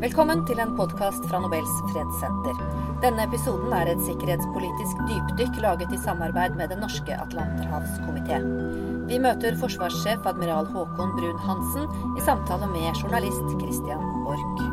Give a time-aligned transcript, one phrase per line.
[0.00, 2.56] Velkommen til en podkast fra Nobels fredssenter.
[3.02, 8.38] Denne episoden er et sikkerhetspolitisk dypdykk laget i samarbeid med Den norske atlanterhavskomité.
[9.10, 14.64] Vi møter forsvarssjef admiral Håkon Brun-Hansen i samtale med journalist Christian Borch.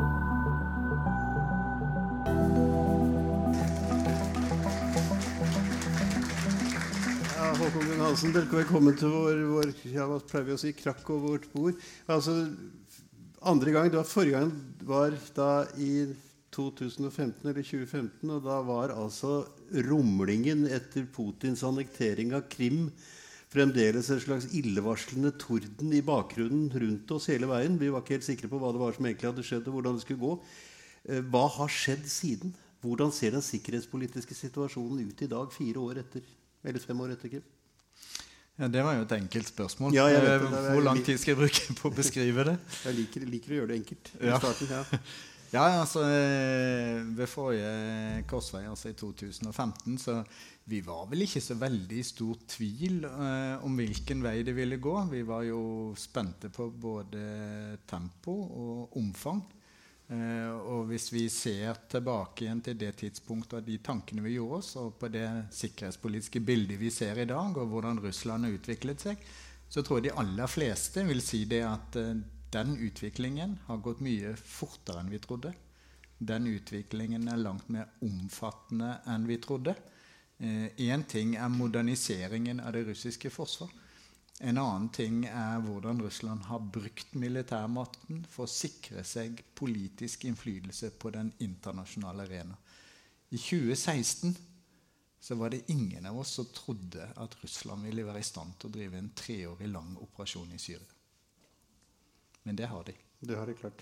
[7.59, 11.52] Håkon Brun-Hansen, velkommen til vår, vår ja, hva pleier vi å si, krakk og vårt
[11.52, 11.88] bord.
[12.07, 12.46] Altså,
[13.42, 14.52] andre gang, det var Forrige gang
[14.88, 16.07] var da i
[16.56, 19.46] 2015 eller 2015, og da var altså
[19.88, 22.88] rumlingen etter Putins annektering av Krim
[23.54, 27.78] fremdeles en slags illevarslende torden i bakgrunnen rundt oss hele veien.
[27.80, 30.00] Vi var ikke helt sikre på hva det var som egentlig hadde skjedd, og hvordan
[30.00, 30.33] det skulle gå.
[31.08, 32.56] Eh, Hva har skjedd siden?
[32.83, 36.28] Hvordan ser den sikkerhetspolitiske situasjonen ut i dag, fire år etter?
[36.67, 37.45] Eller fem år etter, Kim?
[38.58, 39.94] Ja, Det var jo et enkelt spørsmål.
[39.94, 40.50] Ja, Eh, det.
[40.73, 42.58] Hvor lang tid skal jeg bruke på å beskrive det?
[42.88, 44.14] Jeg liker, liker å gjøre det enkelt.
[44.22, 44.39] i Ja.
[44.39, 44.83] starten, ja.
[45.53, 50.17] Ja, altså eh, Ved forrige korsvei, altså i 2015, så
[50.67, 54.75] vi var vel ikke så veldig i stor tvil eh, om hvilken vei det ville
[54.83, 54.95] gå.
[55.13, 59.39] Vi var jo spente på både tempo og omfang.
[60.08, 64.59] Eh, og hvis vi ser tilbake igjen til det tidspunktet og de tankene vi gjorde
[64.61, 69.03] oss, og på det sikkerhetspolitiske bildet vi ser i dag, og hvordan Russland har utviklet
[69.03, 69.28] seg,
[69.67, 72.13] så tror jeg de aller fleste vil si det at eh,
[72.55, 75.52] den utviklingen har gått mye fortere enn vi trodde.
[76.17, 79.75] Den utviklingen er langt mer omfattende enn vi trodde.
[80.39, 83.69] Én ting er moderniseringen av det russiske forsvar.
[84.39, 90.91] En annen ting er hvordan Russland har brukt militærmakten for å sikre seg politisk innflytelse
[91.02, 92.57] på den internasjonale arena.
[93.33, 94.35] I 2016
[95.19, 98.69] så var det ingen av oss som trodde at Russland ville være i stand til
[98.69, 100.94] å drive en treårig lang operasjon i Syria.
[102.44, 102.94] Men det har de.
[103.19, 103.81] Det har de klart.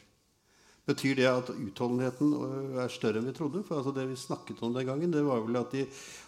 [0.85, 3.63] Betyr det at utholdenheten øh, er større enn vi trodde?
[3.65, 5.85] For altså Det vi snakket om den gangen, det var vel at de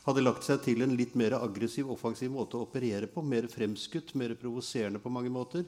[0.08, 3.22] hadde lagt seg til en litt mer aggressiv, offensiv måte å operere på.
[3.22, 5.68] Mer fremskutt, mer provoserende på mange måter.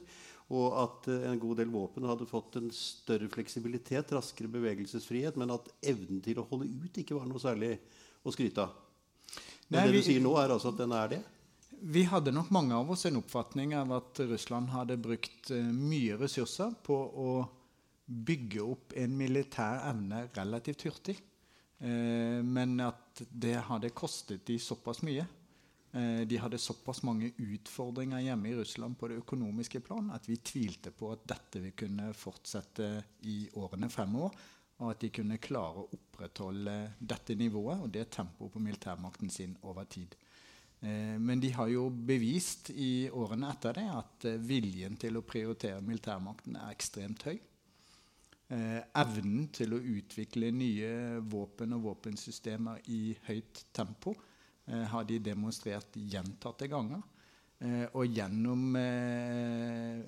[0.50, 5.38] Og at øh, en god del våpen hadde fått en større fleksibilitet, raskere bevegelsesfrihet.
[5.38, 7.76] Men at evnen til å holde ut ikke var noe særlig
[8.26, 8.74] å skryte av.
[9.70, 11.22] Men Nei, det vi- du sier nå, er altså at den er det?
[11.80, 16.18] Vi hadde nok mange av oss en oppfatning av at Russland hadde brukt eh, mye
[16.18, 17.30] ressurser på å
[18.10, 21.16] bygge opp en militær evne relativt hurtig.
[21.78, 25.26] Eh, men at det hadde kostet de såpass mye.
[25.92, 30.36] Eh, de hadde såpass mange utfordringer hjemme i Russland på det økonomiske plan at vi
[30.38, 32.90] tvilte på at dette vil kunne fortsette
[33.26, 34.34] i årene fremover.
[34.80, 39.56] Og at de kunne klare å opprettholde dette nivået og det tempoet på militærmakten sin
[39.68, 40.14] over tid.
[40.80, 45.26] Eh, Men de har jo bevist i årene etter det at eh, viljen til å
[45.26, 47.38] prioritere militærmakten er ekstremt høy.
[48.50, 54.16] Eh, evnen til å utvikle nye våpen og våpensystemer i høyt tempo
[54.66, 57.04] eh, har de demonstrert gjentatte ganger.
[57.60, 60.00] Eh, og gjennom eh,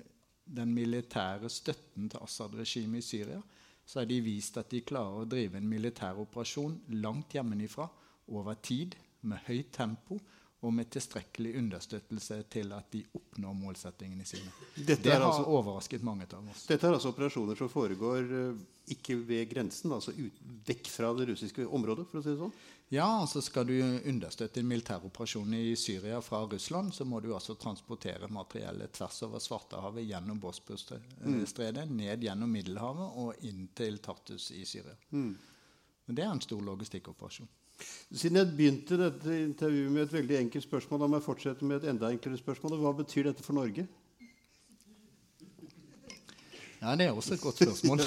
[0.43, 3.39] den militære støtten til Assad-regimet i Syria
[3.85, 7.87] så har de vist at de klarer å drive en militær operasjon langt hjemmefra
[8.33, 8.95] over tid
[9.27, 10.19] med høyt tempo
[10.63, 14.51] og med tilstrekkelig understøttelse til at de oppnår målsettingene sine.
[14.75, 16.65] Dette det har altså- overrasket mange av oss.
[16.67, 21.27] Dette er altså operasjoner som foregår øh, ikke ved grensen, altså ut, vekk fra det
[21.29, 22.55] russiske området, for å si det sånn?
[22.93, 27.55] Ja, altså Skal du understøtte en militæroperasjon i Syria fra Russland, så må du altså
[27.55, 31.95] transportere materiellet tvers over Svartehavet, gjennom Bosporstredet, mm.
[31.97, 34.95] ned gjennom Middelhavet og inn til Tartus i Syria.
[36.07, 37.49] Og Det er en stor logistikkoperasjon.
[38.13, 41.81] Siden jeg begynte dette intervjuet med et veldig enkelt spørsmål, da må jeg fortsette med
[41.81, 42.77] et enda enklere spørsmål.
[42.81, 43.87] Hva betyr dette for Norge?
[46.83, 48.01] Ja, Det er også et godt spørsmål.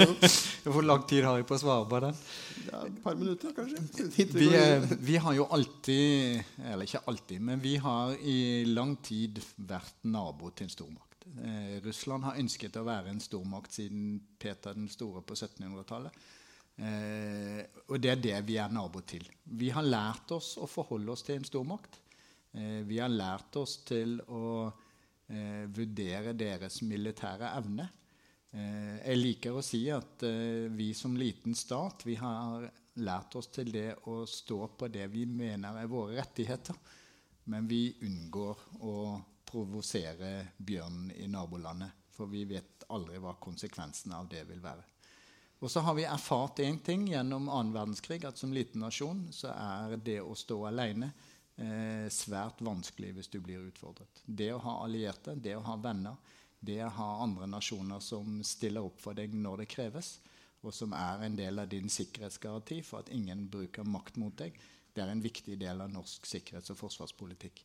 [0.72, 2.20] Hvor lang tid har jeg på å svare på den?
[2.66, 4.06] ja, et par minutter, kanskje?
[4.32, 9.42] Vi, eh, vi har jo alltid Eller ikke alltid, men vi har i lang tid
[9.58, 11.28] vært nabo til en stormakt.
[11.44, 16.16] Eh, Russland har ønsket å være en stormakt siden Peter den store på 1700-tallet.
[16.76, 19.24] Eh, og det er det vi er nabo til.
[19.56, 22.00] Vi har lært oss å forholde oss til en stormakt.
[22.52, 27.88] Eh, vi har lært oss til å eh, vurdere deres militære evne.
[28.52, 32.68] Eh, jeg liker å si at eh, vi som liten stat vi har
[33.04, 36.76] lært oss til det å stå på det vi mener er våre rettigheter.
[37.52, 38.96] Men vi unngår å
[39.46, 42.04] provosere bjørnen i nabolandet.
[42.16, 44.95] For vi vet aldri hva konsekvensene av det vil være.
[45.64, 49.54] Og så har vi erfart én ting gjennom annen verdenskrig, at som liten nasjon så
[49.54, 51.08] er det å stå alene
[51.56, 54.20] eh, svært vanskelig hvis du blir utfordret.
[54.24, 56.18] Det å ha allierte, det å ha venner,
[56.60, 60.18] det å ha andre nasjoner som stiller opp for deg når det kreves,
[60.60, 64.56] og som er en del av din sikkerhetsgaranti for at ingen bruker makt mot deg,
[64.92, 67.64] det er en viktig del av norsk sikkerhets- og forsvarspolitikk.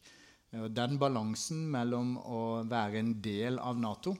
[0.51, 4.15] Den balansen mellom å være en del av Nato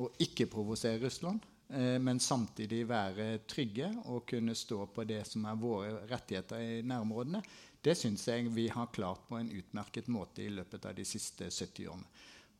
[0.00, 1.40] og ikke provosere Russland,
[1.72, 7.40] men samtidig være trygge og kunne stå på det som er våre rettigheter i nærområdene,
[7.82, 11.48] det syns jeg vi har klart på en utmerket måte i løpet av de siste
[11.50, 12.10] 70 årene.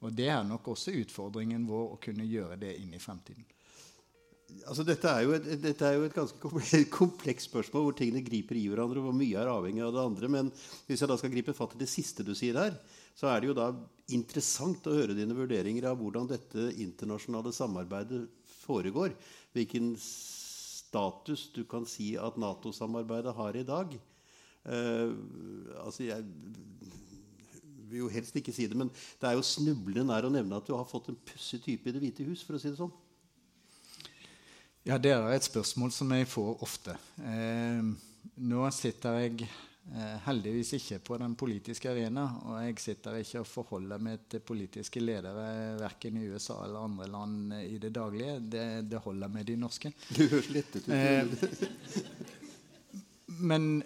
[0.03, 3.45] Og det er nok også utfordringen vår å kunne gjøre det inn i fremtiden.
[4.67, 8.67] Altså, dette, er et, dette, er jo et, ganske komplekst spørsmål hvor tingene griper i
[8.69, 9.01] hverandre.
[9.01, 10.33] og hvor mye er avhengig av det andre.
[10.35, 10.51] Men
[10.89, 12.77] hvis jeg da skal gripe fatt i det siste du sier her,
[13.19, 13.71] så er det jo da
[14.13, 18.25] interessant å høre dine vurderinger av hvordan dette internasjonale samarbeidet
[18.63, 19.15] foregår.
[19.57, 23.95] Hvilken status du kan si at Nato-samarbeidet har i dag.
[24.63, 25.15] Uh,
[25.83, 26.27] altså jeg
[27.93, 30.69] vil jo helst ikke si det, men det er jo snublende nær å nevne at
[30.69, 32.45] du har fått en pussig type i Det hvite hus.
[32.45, 32.93] for å si det sånn.
[34.89, 36.97] Ja, det er et spørsmål som jeg får ofte.
[37.23, 37.83] Eh,
[38.43, 39.59] nå sitter jeg eh,
[40.25, 45.03] heldigvis ikke på den politiske arena, og jeg sitter ikke og forholder meg til politiske
[45.03, 45.47] ledere
[45.81, 48.37] verken i USA eller andre land i det daglige.
[48.55, 49.93] Det, det holder med de norske.
[50.15, 50.95] Du høres lettet ut.
[50.95, 51.27] Eh,
[53.51, 53.83] men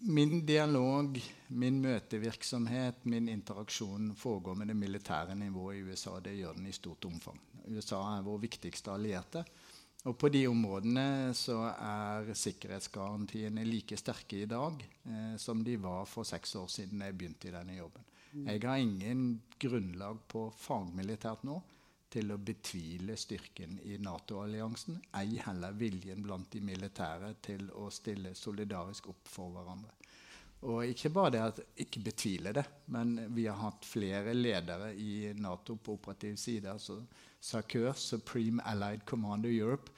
[0.00, 1.18] min dialog,
[1.48, 6.16] min møtevirksomhet, min interaksjon foregår med det militære nivået i USA.
[6.24, 7.36] Det gjør den i stort omfang.
[7.68, 9.44] USA er vår viktigste allierte.
[10.08, 16.06] Og på de områdene så er sikkerhetsgarantiene like sterke i dag eh, som de var
[16.08, 18.06] for seks år siden jeg begynte i denne jobben.
[18.32, 18.46] Mm.
[18.46, 19.26] Jeg har ingen
[19.60, 21.58] grunnlag på fagmilitært nå
[22.10, 28.32] til å betvile styrken i Nato-alliansen, ei heller viljen blant de militære til å stille
[28.34, 29.99] solidarisk opp for hverandre.
[30.68, 35.30] Og ikke bare det at ikke betviler det, men vi har hatt flere ledere i
[35.32, 36.68] Nato på operativ side.
[36.70, 37.00] altså
[37.40, 39.90] SACEUR, Supreme Allied Commander Europe,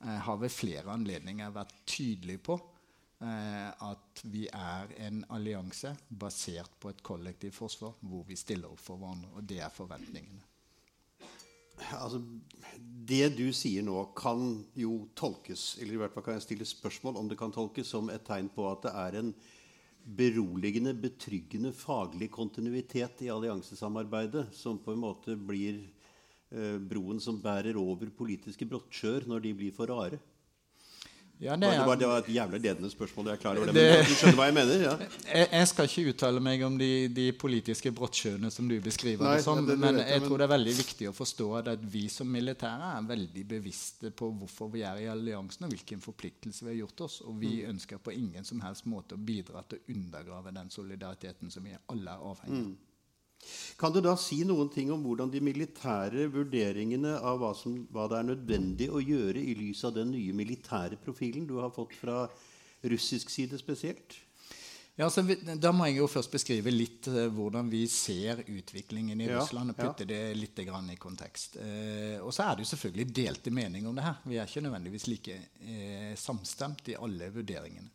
[0.00, 6.70] eh, har ved flere anledninger vært tydelig på eh, at vi er en allianse basert
[6.78, 9.32] på et kollektivt forsvar hvor vi stiller opp for hverandre.
[9.34, 10.44] Og det er forventningene.
[11.98, 12.20] Altså,
[12.78, 17.18] det du sier nå, kan jo tolkes, eller i hvert fall kan jeg stille spørsmål
[17.18, 19.34] om det kan tolkes som et tegn på at det er en
[20.04, 25.80] beroligende, betryggende faglig kontinuitet i alliansesamarbeidet som på en måte blir
[26.52, 30.20] eh, broen som bærer over politiske brottsjøer når de blir for rare.
[31.42, 33.26] Ja, det, det, var, det, var, et jævlig ledende spørsmål.
[33.26, 34.82] Jeg er klar over det, men du skjønner hva jeg mener?
[34.84, 34.92] Ja.
[35.34, 39.26] Jeg, jeg, skal ikke uttale meg om de, de politiske brottsjøene som du beskriver.
[39.26, 42.30] Nei, sånn, det, men jeg, tror det er veldig viktig å forstå at vi som
[42.30, 46.80] militære er veldig bevisste på hvorfor vi er i alliansen, og hvilken forpliktelse vi har
[46.84, 47.20] gjort oss.
[47.26, 47.74] Og vi mm.
[47.74, 51.74] ønsker på ingen som helst måte å bidra til å undergrave den solidariteten som vi
[51.74, 52.66] alle er avhengig av.
[52.70, 52.93] Mm.
[53.80, 58.06] Kan du da si noen ting om hvordan de militære vurderingene av hva, som, hva,
[58.10, 61.96] det er nødvendig å gjøre i lys av den nye militære profilen du har fått
[61.98, 62.24] fra
[62.84, 64.20] russisk side spesielt?
[64.94, 65.24] Ja, altså,
[65.58, 69.72] da må jeg jo først beskrive litt uh, hvordan vi ser utviklingen i ja, Russland.
[69.72, 70.10] og putte ja.
[70.12, 71.58] det litt i kontekst.
[71.58, 74.20] Uh, og så er det jo selvfølgelig delte meninger om det her.
[74.22, 77.90] Vi er ikke nødvendigvis like uh, samstemt i alle vurderingene.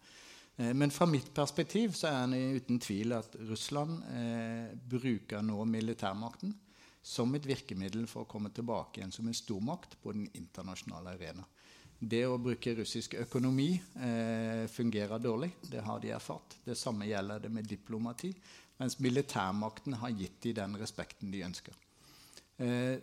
[0.59, 5.63] Eh, men fra mitt perspektiv så er det uten tvil at Russland eh, bruker nå
[5.65, 6.53] militærmakten
[7.01, 11.45] som et virkemiddel for å komme tilbake igjen som en stormakt på den internasjonale arena.
[11.99, 15.51] Det å bruke russisk økonomi eh, fungerer dårlig.
[15.67, 16.55] Det har de erfart.
[16.63, 18.31] Det samme gjelder det med diplomati.
[18.79, 21.75] Mens militærmakten har gitt dem den respekten de ønsker.
[22.59, 22.99] Eh,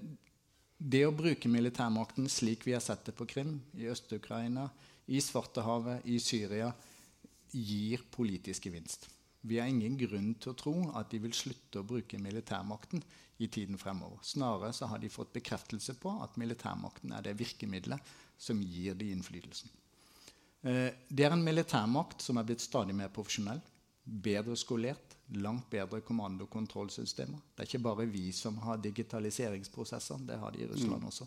[0.76, 4.68] det å bruke militærmakten slik vi har sett det på Krim, i Øst-Ukraina,
[5.12, 6.72] i Svartehavet, i Syria,
[7.52, 9.08] gir politisk gevinst.
[9.46, 13.02] Vi har ingen grunn til å tro at de vil slutte å bruke militærmakten
[13.38, 14.18] i tiden fremover.
[14.26, 19.12] Snarere så har de fått bekreftelse på at militærmakten er det virkemidlet som gir de
[19.14, 19.70] innflytelsen.
[20.66, 23.60] Eh, det er en militærmakt som er blitt stadig mer profesjonell,
[24.02, 27.38] bedre skolert, langt bedre kommandokontrollsystemer.
[27.54, 31.06] Det er ikke bare vi som har digitaliseringsprosesser, det har de i Russland mm.
[31.06, 31.26] også.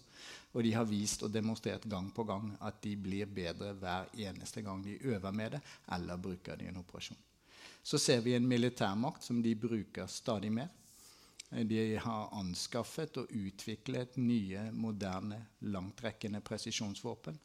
[0.53, 4.63] Og de har vist og demonstrert gang på gang at de blir bedre hver eneste
[4.63, 5.61] gang de øver med det
[5.95, 7.17] eller bruker det i en operasjon.
[7.83, 10.69] Så ser vi en militærmakt som de bruker stadig mer.
[11.49, 17.39] De har anskaffet og utviklet nye, moderne, langtrekkende presisjonsvåpen.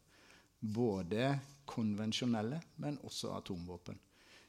[0.60, 3.98] Både konvensjonelle, men også atomvåpen.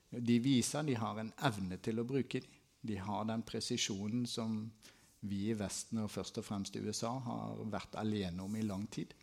[0.09, 2.51] De viser de har en evne til å bruke dem.
[2.85, 4.59] De har den presisjonen som
[5.25, 8.85] vi i Vesten og først og fremst i USA har vært alene om i lang
[8.93, 9.15] tid.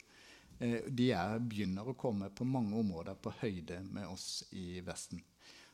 [0.58, 5.22] Eh, de er, begynner å komme på mange områder på høyde med oss i Vesten.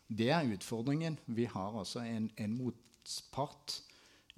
[0.08, 1.18] Det er utfordringen.
[1.26, 3.80] Vi har altså en, en motpart,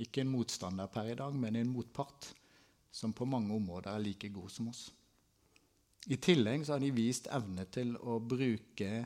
[0.01, 2.33] ikke en motstander per i dag, men en motpart,
[2.91, 4.89] som på mange områder er like god som oss.
[6.11, 9.05] I tillegg har de vist evne til å bruke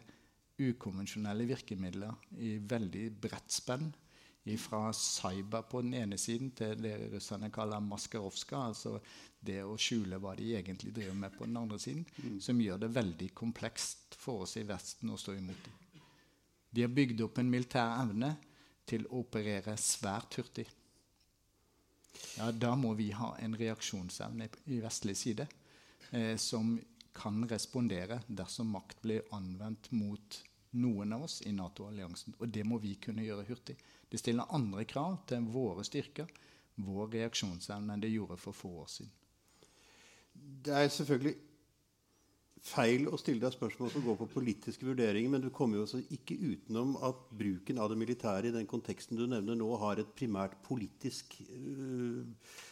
[0.60, 3.92] ukonvensjonelle virkemidler i veldig bredt spenn.
[4.60, 8.98] Fra cyber på den ene siden til det russerne kaller maskarovska, altså
[9.40, 12.36] det å skjule hva de egentlig driver med på den andre siden, mm.
[12.44, 16.02] som gjør det veldig komplekst for oss i Vesten å stå imot dem.
[16.74, 18.34] De har bygd opp en militær evne
[18.84, 20.66] til å operere svært hurtig.
[22.36, 25.46] Ja, da må vi ha en reaksjonsevne i vestlig side
[26.10, 26.76] eh, som
[27.14, 30.40] kan respondere dersom makt blir anvendt mot
[30.74, 32.34] noen av oss i Nato-alliansen.
[32.40, 33.76] Og det må vi kunne gjøre hurtig.
[34.10, 36.30] Det stiller andre krav til våre styrker,
[36.82, 39.12] vår reaksjonsevne, enn det gjorde for få år siden.
[40.34, 41.36] Det er selvfølgelig
[42.64, 46.36] feil å stille deg spørsmål som går på politiske vurderinger, men du kommer jo ikke
[46.40, 50.56] utenom at bruken av det militære i den konteksten du nevner nå, har et primært
[50.64, 52.22] politisk uh,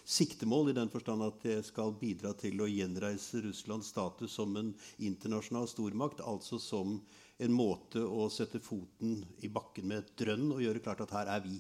[0.09, 4.73] siktemål, i den forstand at det skal bidra til å gjenreise Russlands status som en
[4.97, 6.97] internasjonal stormakt, altså som
[7.43, 11.37] en måte å sette foten i bakken med et drønn og gjøre klart at her
[11.37, 11.59] er vi.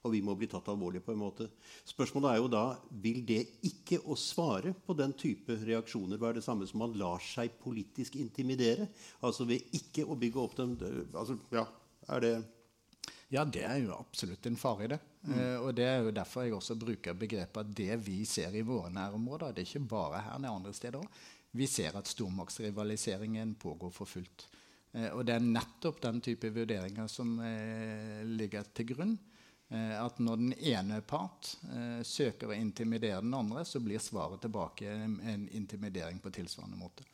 [0.00, 1.46] Og vi må bli tatt alvorlig på en måte.
[1.88, 2.62] Spørsmålet er jo da
[3.02, 7.20] vil det ikke å svare på den type reaksjoner være det samme som man lar
[7.20, 8.88] seg politisk intimidere?
[9.26, 10.72] Altså ved ikke å bygge opp dem
[11.12, 11.66] altså, ja,
[12.16, 12.32] er det
[13.30, 14.98] ja, det er jo absolutt en fare i det.
[15.22, 15.34] Mm.
[15.36, 18.64] Uh, og Det er jo derfor jeg også bruker begrepet at det vi ser i
[18.66, 21.20] våre nærområder, det er ikke bare her, det er andre steder òg.
[21.54, 24.48] Vi ser at stormaktsrivaliseringen pågår for fullt.
[24.96, 29.29] Uh, og det er nettopp den type vurderinger som uh, ligger til grunn Eh,
[29.70, 34.90] at når den ene part eh, søker å intimidere den andre, så blir svaret tilbake
[34.90, 37.06] en intimidering på tilsvarende måte.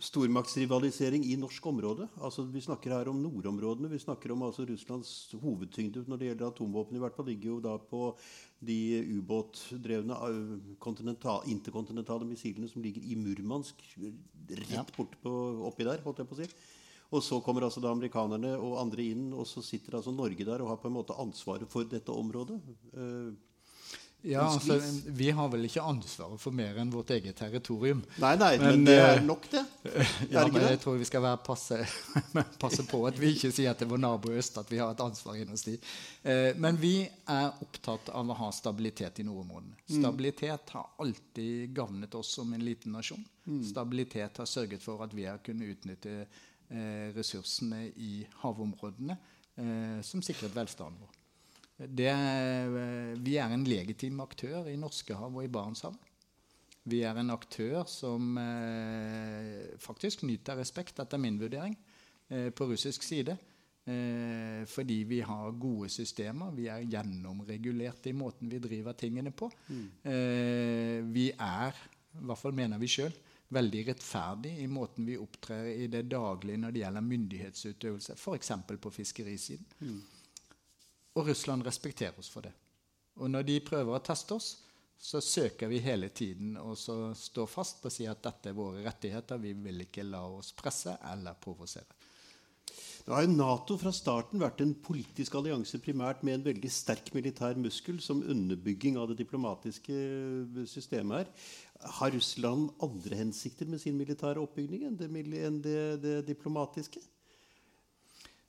[0.00, 2.06] Stormaktsrivalisering i norsk område.
[2.24, 3.90] Altså, vi snakker her om nordområdene.
[3.90, 5.10] Vi snakker om altså, Russlands
[5.42, 6.96] hovedtyngde når det gjelder atomvåpen.
[6.96, 8.14] i hvert fall ligger jo da på
[8.64, 8.78] de
[9.18, 14.86] ubåtdrevne eh, interkontinentale missilene som ligger i Murmansk, rett ja.
[14.96, 15.34] borte
[15.68, 16.00] oppi der.
[16.06, 16.48] holdt jeg på å si.
[17.10, 20.62] Og så kommer altså da amerikanerne og andre inn, og så sitter altså Norge der
[20.62, 22.60] og har på en måte ansvaret for dette området.
[22.94, 23.32] Uh,
[24.22, 28.02] ja, altså, Vi har vel ikke ansvaret for mer enn vårt eget territorium.
[28.20, 29.62] Nei, nei, men, men det er eh, nok, det.
[30.34, 31.78] ja, men jeg tror vi skal være passe,
[32.62, 35.04] passe, på at vi ikke sier til vår nabo i øst at vi har et
[35.04, 39.78] ansvar innerst hos Eh, men vi er opptatt av å ha stabilitet i nordområdene.
[39.88, 40.02] Mm.
[40.02, 43.22] Stabilitet har alltid gagnet oss som en liten nasjon.
[43.46, 43.62] Mm.
[43.64, 46.26] Stabilitet har sørget for at vi har kunnet utnytte Eh,
[47.16, 49.16] ressursene i havområdene
[49.58, 51.16] eh, som sikret velstanden vår.
[51.80, 56.10] Det, eh, vi er en legitim aktør i Norskehavet og i Barentshavet.
[56.88, 61.76] Vi er en aktør som eh, faktisk nyter respekt, etter min vurdering,
[62.28, 63.36] eh, på russisk side.
[63.90, 66.52] Eh, fordi vi har gode systemer.
[66.56, 69.50] Vi er gjennomregulerte i måten vi driver tingene på.
[69.68, 69.88] Mm.
[71.12, 71.76] vi er,
[72.14, 73.12] i hvert fall mener vi sjøl,
[73.54, 78.52] veldig rettferdig i måten vi opptrer i det daglige når det gjelder myndighetsutøvelse, f.eks.
[78.80, 79.66] på fiskerisiden.
[79.80, 80.00] Mm.
[81.18, 82.52] Og Russland respekterer oss for det.
[83.20, 84.50] Og når de prøver å teste oss,
[85.00, 88.56] så søker vi hele tiden og så står fast på å si at dette er
[88.56, 89.40] våre rettigheter.
[89.40, 91.96] Vi vil ikke la oss presse eller provosere.
[93.06, 97.08] Da har jo Nato fra starten vært en politisk allianse primært med en veldig sterk
[97.16, 99.96] militær muskel som underbygging av det diplomatiske
[100.70, 101.32] systemet her.
[101.80, 105.08] Har Russland andre hensikter med sin militære oppbygning enn det,
[105.40, 107.00] enn det, det diplomatiske?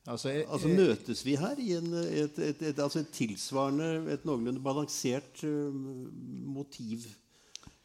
[0.09, 4.23] Altså, jeg, altså, Møtes vi her i en, et, et, et, altså et, tilsvarende, et
[4.25, 5.75] noenlunde balansert uh,
[6.55, 7.05] motiv?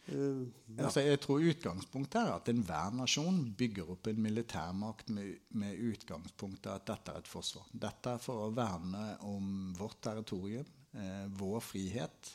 [0.08, 0.46] Uh,
[0.78, 0.86] ja.
[0.86, 6.72] altså, jeg tror utgangspunktet er at enhver nasjon bygger opp en militærmakt med, med utgangspunktet
[6.72, 7.68] at dette er et forsvar.
[7.86, 12.32] Dette er for å verne om vårt territorium, uh, vår frihet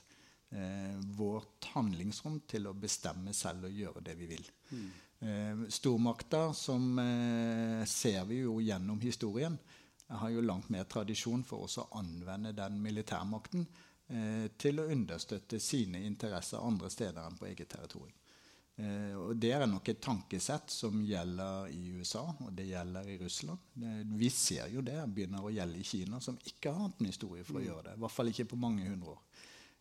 [0.52, 4.50] eh, vårt handlingsrom til å bestemme selv og gjøre det vi vil.
[4.72, 4.90] Mm.
[5.22, 9.58] Eh, stormakter, som eh, ser vi jo gjennom historien,
[10.12, 13.68] har jo langt mer tradisjon for å anvende den militærmakten
[14.08, 18.18] eh, til å understøtte sine interesser andre steder enn på eget territorium.
[18.82, 23.18] Eh, og Det er nok et tankesett som gjelder i USA og det gjelder i
[23.22, 23.70] Russland.
[23.74, 27.12] Det, vi ser jo det begynner å gjelde i Kina, som ikke har hatt en
[27.12, 27.68] historie for å mm.
[27.68, 27.96] gjøre det.
[27.98, 29.22] I hvert fall ikke på mange hundre år.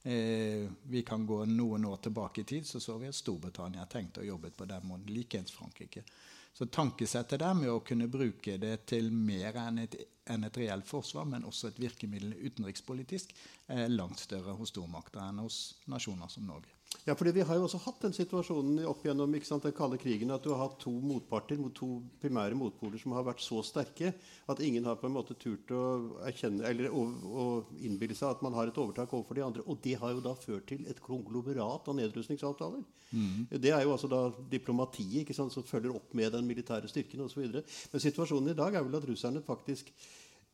[0.03, 4.23] Eh, vi kan gå noen år tilbake i tid, så så vi at Storbritannia tenkte
[4.23, 5.13] å jobbe på den måten.
[5.13, 6.05] Likeens Frankrike.
[6.53, 9.95] Så tankesettet der med å kunne bruke det til mer enn et,
[10.27, 13.35] enn et reelt forsvar, men også et virkemiddel utenrikspolitisk,
[13.69, 16.80] er langt større hos stormakter enn hos nasjoner som Norge.
[17.07, 20.31] Ja, fordi Vi har jo også hatt den situasjonen opp gjennom sant, den kalde krigen
[20.35, 24.13] at du har hatt to motparter, to primære motpoler som har vært så sterke
[24.47, 27.47] at ingen har på en måte turt å erkjenne eller å, å
[27.81, 29.65] innbille seg at man har et overtak overfor de andre.
[29.67, 32.85] Og det har jo da ført til et konglomerat av nedrustningsavtaler.
[33.11, 33.47] Mm.
[33.59, 37.25] Det er jo altså da diplomatiet ikke sant, som følger opp med den militære styrken
[37.25, 37.47] osv.
[37.49, 39.91] Men situasjonen i dag er vel at russerne faktisk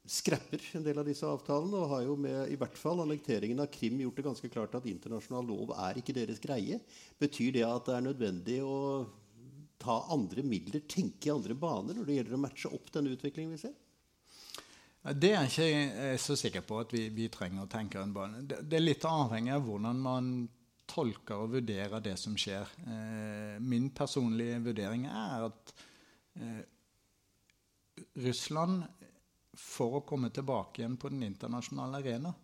[0.07, 3.71] skrepper en del av disse avtalene og har jo med i hvert fall annekteringen av
[3.75, 6.79] Krim gjort det ganske klart at internasjonal lov er ikke deres greie.
[7.19, 8.77] Betyr det at det er nødvendig å
[9.83, 13.57] ta andre midler, tenke i andre baner når det gjelder å matche opp denne utviklingen
[13.57, 13.75] vi ser?
[15.07, 18.43] Det er ikke jeg så sikker på at vi, vi trenger å tenke en bane.
[18.43, 20.31] Det, det, er litt avhengig av hvordan man
[20.91, 22.73] tolker og vurderer det som skjer.
[22.87, 25.75] Eh, min personlige vurdering er at
[26.41, 26.65] eh,
[28.25, 28.83] Russland
[29.57, 32.35] for å komme tilbake igjen på den internasjonale arena,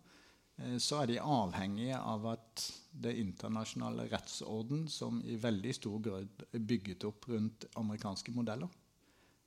[0.57, 6.43] eh, så er de avhengige av at det internasjonale rettsorden, som i veldig stor grad
[6.51, 8.69] er bygget opp rundt amerikanske modeller,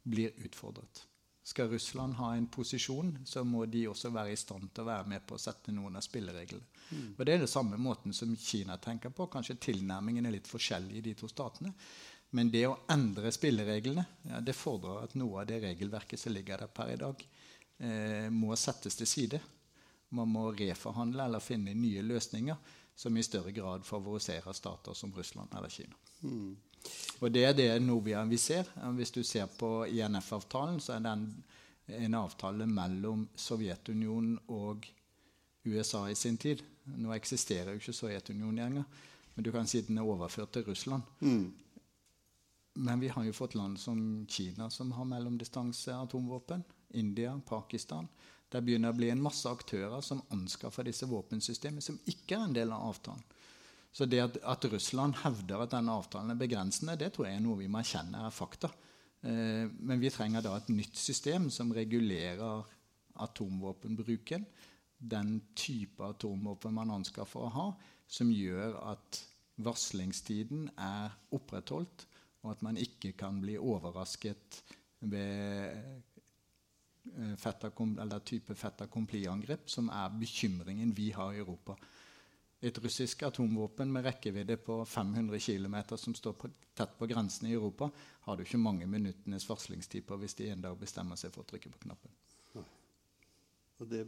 [0.06, 1.06] blir utfordret.
[1.46, 5.06] Skal Russland ha en posisjon, så må de også være i stand til å være
[5.12, 6.66] med på å sette noen av spillereglene.
[6.90, 7.12] Mm.
[7.12, 9.28] Og Det er det samme måten som Kina tenker på.
[9.30, 11.70] Kanskje tilnærmingen er litt forskjellig i de to statene.
[12.34, 16.64] Men det å endre spillereglene ja, det fordrer at noe av det regelverket som ligger
[16.64, 17.22] der per i dag,
[17.78, 19.40] eh, må settes til side.
[20.08, 22.56] Man må reforhandle eller finne nye løsninger
[22.96, 25.96] som i større grad favoriserer stater som Russland eller Kina.
[26.20, 26.56] Mm.
[27.20, 28.68] Og Det er det Novia vi ser.
[28.96, 31.26] Hvis du ser på INF-avtalen, så er den
[31.86, 34.86] en avtale mellom Sovjetunionen og
[35.64, 36.62] USA i sin tid.
[36.84, 38.84] Nå eksisterer jo ikke Sovjetunionen lenger,
[39.34, 41.02] men du kan si den er overført til Russland.
[41.20, 41.52] Mm.
[42.76, 46.64] Men vi har jo fått land som Kina, som har mellomdistanse atomvåpen.
[46.94, 48.08] India, Pakistan.
[48.48, 52.54] Det begynner å bli en masse aktører som anskaffer disse våpensystemene, som ikke er en
[52.56, 53.24] del av avtalen.
[53.96, 57.44] Så det at, at, Russland hevder at denne avtalen er begrensende, det tror jeg er
[57.44, 58.70] noe vi må erkjenne er fakta.
[59.24, 62.66] Eh, men vi trenger da et nytt system som regulerer
[63.24, 64.44] atomvåpenbruken.
[64.96, 67.66] Den type atomvåpen man anskaffer å ha,
[68.06, 69.22] som gjør at
[69.64, 72.06] varslingstiden er opprettholdt,
[72.44, 74.60] og at man ikke kan bli overrasket
[75.00, 76.04] ved
[77.14, 81.76] Eh, eller type fait accompli-angrep, som er bekymringen vi har i Europa.
[82.60, 87.52] Et russisk atomvåpen med rekkevidde på 500 km som står på, tett på grensen i
[87.52, 87.90] Europa,
[88.20, 91.50] har du ikke mange minuttenes varslingstid på hvis de en dag bestemmer seg for å
[91.50, 92.10] trykke på knappen.
[93.78, 94.06] Og det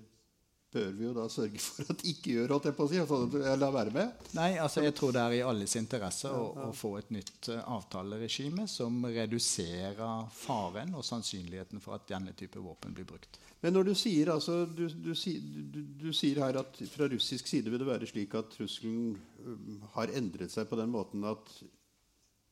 [0.72, 2.98] bør vi jo da sørge for at ikke gjør, holdt jeg på å si.
[3.00, 4.26] Eller la være med.
[4.37, 7.62] Nei, altså jeg tror det er i alles interesse å, å få et nytt uh,
[7.78, 13.40] avtaleregime som reduserer faren og sannsynligheten for at denne type våpen blir brukt.
[13.62, 17.72] Men når du sier, altså, du, du, du, du sier her at fra russisk side
[17.72, 21.59] vil det være slik at trusselen um, har endret seg på den måten at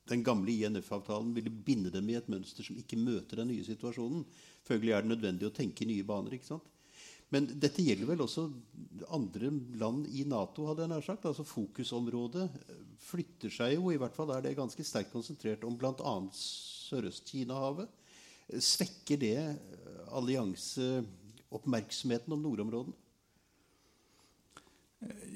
[0.07, 4.23] den gamle INF-avtalen ville binde dem i et mønster som ikke møter den nye situasjonen.
[4.67, 6.37] Følgelig er det nødvendig å tenke i nye baner.
[6.37, 6.73] ikke sant?
[7.35, 8.45] Men dette gjelder vel også
[9.15, 9.49] andre
[9.81, 11.25] land i Nato, hadde jeg nær sagt.
[11.27, 12.51] Altså Fokusområdet
[13.07, 16.15] flytter seg jo, i hvert fall er det ganske sterkt konsentrert om bl.a.
[16.39, 17.89] Sørøst-Kina-havet.
[18.63, 19.59] Svekker det
[20.15, 22.97] allianseoppmerksomheten om nordområdene?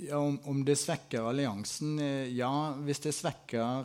[0.06, 1.98] Ja, om, om, det svekker alliansen?
[2.00, 3.84] Eh, ja, hvis det svekker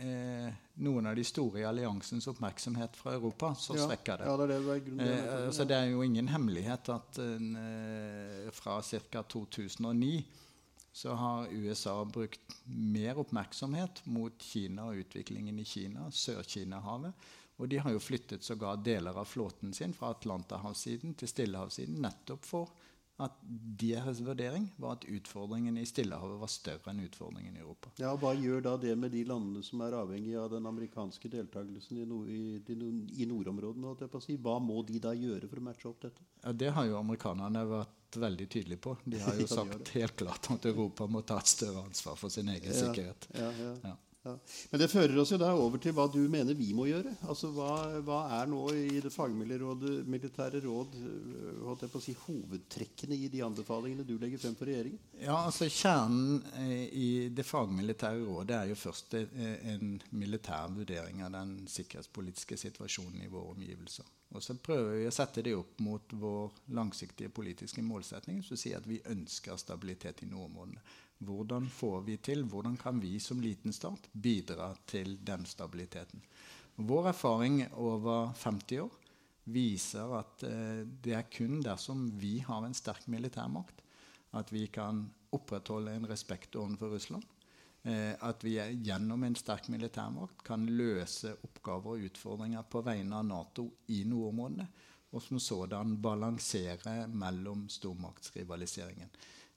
[0.00, 0.50] eh,
[0.84, 4.28] noen av de store i alliansens oppmerksomhet fra Europa, så ja, svekker det.
[4.28, 9.22] Ja, det, er det, eh, altså, det, er jo ingen hemmelighet at eh, fra ca.
[9.22, 10.22] 2009
[10.92, 17.28] så har USA brukt mer oppmerksomhet mot Kina og utviklingen i Kina, Sør-Kina-havet.
[17.60, 22.48] Og de har jo flyttet sågar deler av flåten sin fra Atlanterhavssiden til Stillehavssiden nettopp
[22.48, 22.72] for
[23.20, 23.36] at
[23.80, 27.92] deres vurdering var at utfordringen i Stillehavet var større enn utfordringen i Europa.
[28.00, 32.00] Ja, Hva gjør da det med de landene som er avhengig av den amerikanske deltakelsen
[32.00, 32.60] i, nord, i,
[33.22, 33.94] i nordområdene?
[34.24, 34.38] Si?
[34.40, 36.24] Hva må de da gjøre for å matche opp dette?
[36.42, 38.96] Ja, Det har jo amerikanerne vært veldig tydelige på.
[39.04, 42.48] De har jo sagt helt klart at Europa må ta et større ansvar for sin
[42.48, 43.28] egen ja, sikkerhet.
[43.36, 43.50] Ja,
[43.84, 43.96] ja.
[44.30, 44.56] Ja.
[44.70, 47.14] Men det fører oss jo da over til hva du mener vi må gjøre.
[47.30, 47.72] Altså Hva,
[48.06, 53.30] hva er nå i det fagmilitære råd øh, holdt jeg på å si, hovedtrekkene i
[53.32, 55.02] de anbefalingene du legger frem for regjeringen?
[55.20, 61.24] Ja, altså Kjernen eh, i det fagmilitære rådet er jo først eh, en militær vurdering
[61.26, 64.08] av den sikkerhetspolitiske situasjonen i våre omgivelser.
[64.30, 68.78] Og så prøver vi å sette det opp mot vår langsiktige politiske målsetning, som sier
[68.78, 70.82] at vi ønsker stabilitet i nordområdene.
[71.20, 76.22] Hvordan får vi til, hvordan kan vi som liten stat bidra til den stabiliteten?
[76.80, 78.94] Vår erfaring over 50 år
[79.52, 83.82] viser at eh, det er kun dersom vi har en sterk militærmakt,
[84.32, 87.26] at vi kan opprettholde en respekt overfor Russland.
[87.82, 93.28] Eh, at vi gjennom en sterk militærmakt kan løse oppgaver og utfordringer på vegne av
[93.28, 94.66] Nato i nordområdene,
[95.10, 99.08] og som sådan balansere mellom stormaktsrivaliseringen.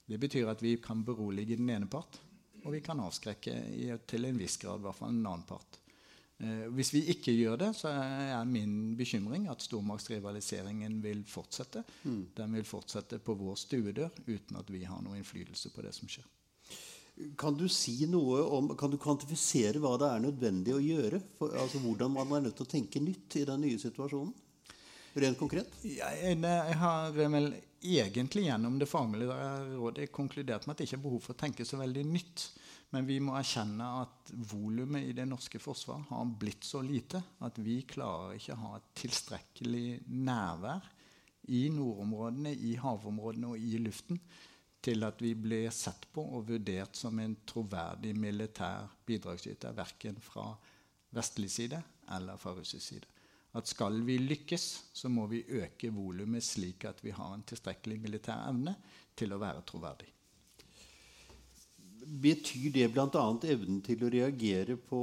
[0.05, 2.19] Det betyr at vi kan berolige den ene part,
[2.63, 5.79] og vi kan avskrekke i, til en viss grad i hvert fall en annen part.
[6.43, 11.83] Eh, hvis vi ikke gjør det, så er min bekymring at stormaktsrivaliseringen vil fortsette.
[12.03, 12.21] Mm.
[12.35, 16.11] Den vil fortsette på vår stuedør uten at vi har noen innflytelse på det som
[16.11, 16.27] skjer.
[17.37, 21.19] Kan du si noe om, kan du kvantifisere hva det er nødvendig å gjøre?
[21.37, 24.33] For, altså Hvordan man er nødt til å tenke nytt i den nye situasjonen?
[25.21, 25.69] Rent konkret?
[25.85, 27.51] Jeg, jeg har vel
[27.83, 29.35] egentlig gjennom det faglige
[29.75, 32.45] rådet konkludert med at det ikke er behov for å tenke så veldig nytt.
[32.93, 37.57] Men vi må erkjenne at volumet i det norske forsvaret har blitt så lite at
[37.63, 40.89] vi klarer ikke å ha et tilstrekkelig nærvær
[41.53, 44.21] i nordområdene, i havområdene og i luften
[44.83, 50.51] til at vi blir sett på og vurdert som en troverdig militær bidragsyter, verken fra
[51.15, 51.79] vestlig side
[52.11, 53.12] eller fra russisk side.
[53.53, 54.63] At skal vi lykkes,
[54.97, 58.73] så må vi øke volumet slik at vi har en tilstrekkelig militær evne
[59.15, 60.09] til å være troverdig.
[62.23, 63.25] Betyr det bl.a.
[63.53, 65.01] evnen til å reagere på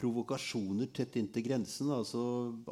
[0.00, 2.22] provokasjoner tett inntil grensen, altså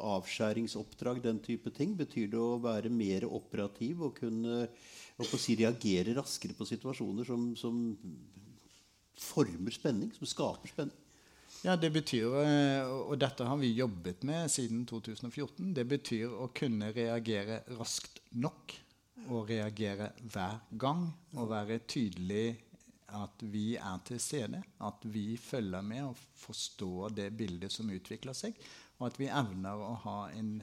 [0.01, 1.93] avskjæringsoppdrag, den type ting?
[1.99, 4.63] Betyr det å være mer operativ og kunne
[5.35, 7.83] si, reagere raskere på situasjoner som, som,
[9.19, 11.08] former spenning, som skaper spenning?
[11.61, 16.47] Ja, det betyr, eh, og dette har vi jobbet med siden 2014, det betyr å
[16.55, 18.77] kunne reagere raskt nok.
[19.29, 21.01] Og reagere hver gang.
[21.35, 22.55] Og være tydelig
[23.11, 24.61] at vi er til stede.
[24.79, 28.55] At vi følger med og forstår det bildet som utvikler seg.
[28.99, 30.55] Og at vi evner å ha en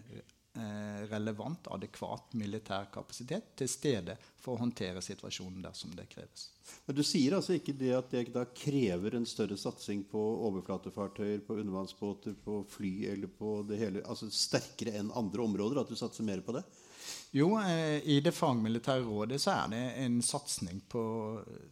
[1.10, 6.48] relevant, adekvat militær kapasitet til stede for å håndtere situasjonen dersom det kreves.
[6.86, 11.42] Men Du sier altså ikke det at det da krever en større satsing på overflatefartøyer,
[11.46, 15.82] på undervannsbåter, på fly eller på det hele, altså sterkere enn andre områder?
[15.82, 16.64] At du satser mer på det?
[17.36, 21.02] Jo, eh, i det fagmilitære rådet så er det en satsing på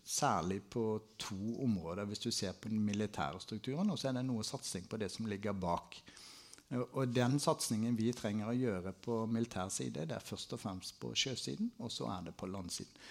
[0.04, 0.84] særlig på
[1.18, 2.04] to områder.
[2.10, 5.10] Hvis du ser på den militære strukturen, og så er det noe satsing på det
[5.14, 5.96] som ligger bak.
[6.74, 10.96] Og den satsingen vi trenger å gjøre på militær side, det er først og fremst
[11.02, 13.02] på sjøsiden, og så er det på landsiden.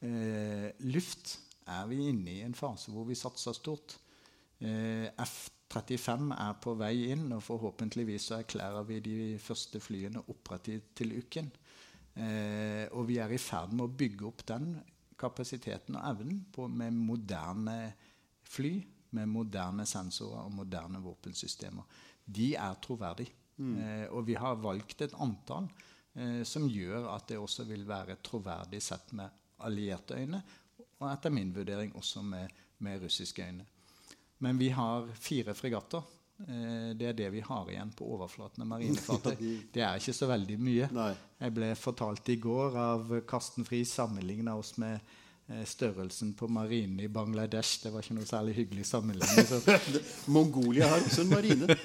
[0.00, 1.34] Eh, luft
[1.68, 3.98] er vi inne i en fase hvor vi satser stort.
[4.60, 10.94] Eh, F-35 er på vei inn, og forhåpentligvis så erklærer vi de første flyene operativt
[11.02, 11.50] til uken.
[12.16, 14.72] Eh, og vi er i ferd med å bygge opp den
[15.20, 17.76] kapasiteten og evnen på, med moderne
[18.50, 18.78] fly,
[19.10, 21.98] med moderne sensorer og moderne våpensystemer
[22.30, 23.34] de er troverdige.
[23.60, 23.74] Mm.
[23.76, 25.66] Eh, og vi har valgt et antall
[26.14, 29.28] eh, som gjør at det også vil være troverdig sett med
[29.66, 30.40] allierte øyne,
[31.00, 32.48] og etter min vurdering også med,
[32.84, 33.66] med russiske øyne.
[34.40, 36.04] Men vi har fire fregatter.
[36.40, 39.36] Eh, det er det vi har igjen på overflaten av marinefartøy.
[39.74, 40.88] Det er ikke så veldig mye.
[40.96, 41.10] Nei.
[41.40, 45.04] Jeg ble fortalt i går av Karsten Friis sammenligna oss med
[45.66, 47.82] størrelsen på marinen i Bangladesh.
[47.82, 49.48] Det var ikke noe særlig hyggelig sammenligning.
[50.34, 51.76] Mongolia har også en marine.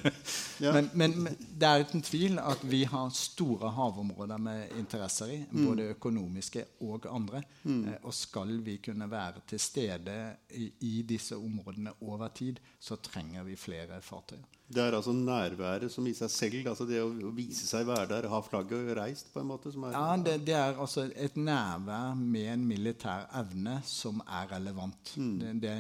[0.62, 0.72] Ja.
[0.72, 5.40] Men, men, men, det er uten tvil at vi har store havområder med interesser i.
[5.52, 5.66] Mm.
[5.66, 7.42] Både økonomiske og andre.
[7.64, 7.82] Mm.
[7.88, 10.20] Eh, og skal vi kunne være til stede
[10.56, 14.46] i, i, disse områdene over tid, så trenger vi flere fartøyer.
[14.68, 18.28] Det er altså nærværet som i seg selv, altså det å vise seg være der,
[18.32, 19.70] ha flagget reist på en måte?
[19.94, 25.14] ja, det, det, er altså et nærvær med en militær evne som er relevant.
[25.22, 25.36] Mm.
[25.40, 25.76] Det, det,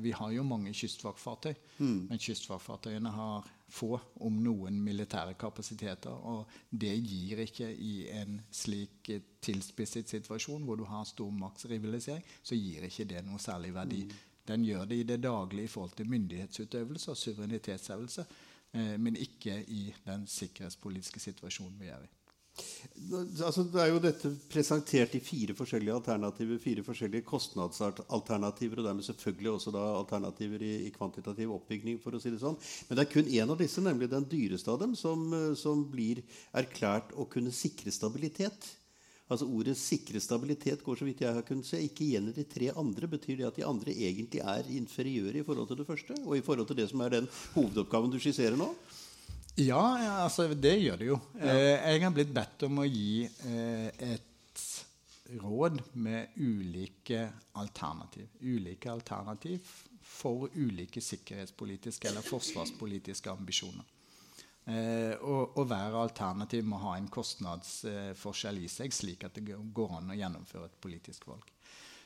[0.00, 2.00] vi har jo mange kystvaktfartøy, mm.
[2.08, 6.14] men kystvaktfartøyene har få, om noen, militære kapasiteter.
[6.14, 9.10] Og det gir ikke i en slik
[9.44, 14.04] tilspisset situasjon hvor du har stor maktsrivalisering, så gir ikke det noe særlig verdi.
[14.08, 14.22] Mm.
[14.48, 18.26] Den gjør det i det daglige i forhold til myndighetsutøvelse og suverenitetsøvelse,
[18.74, 22.12] eh, men ikke i den sikkerhetspolitiske situasjonen vi er i.
[23.42, 29.06] Altså, det er jo dette presentert i fire forskjellige alternativer, fire forskjellige kostnadsalternativer, og dermed
[29.08, 32.58] selvfølgelig også da alternativer i, i, kvantitativ oppbygging, for å si det sånn.
[32.86, 35.82] Men det er kun én av disse, nemlig den dyreste av dem, som, eh, som
[35.90, 36.22] blir
[36.54, 38.70] erklært å kunne sikre stabilitet.
[39.30, 42.44] Altså Ordet 'sikre stabilitet' går så vidt jeg har kunnet se, ikke igjen i de
[42.44, 43.08] tre andre.
[43.08, 46.16] Betyr det at de andre egentlig er inferiøre i forhold til det første?
[46.26, 48.68] Og i forhold til det som er den hovedoppgaven du skisserer nå?
[49.56, 49.80] Ja,
[50.24, 51.18] altså det gjør det jo.
[51.38, 51.56] Ja.
[51.56, 54.64] Eh, jeg har blitt bedt om å gi eh, et
[55.40, 58.28] råd med ulike alternativ.
[58.42, 59.72] Ulike alternativ
[60.04, 63.93] for ulike sikkerhetspolitiske eller forsvarspolitiske ambisjoner.
[64.64, 69.98] Eh, og, og, hver alternativ må ha en kostnadsforskjell i seg, slik at det går
[69.98, 71.50] an å gjennomføre et politisk valg.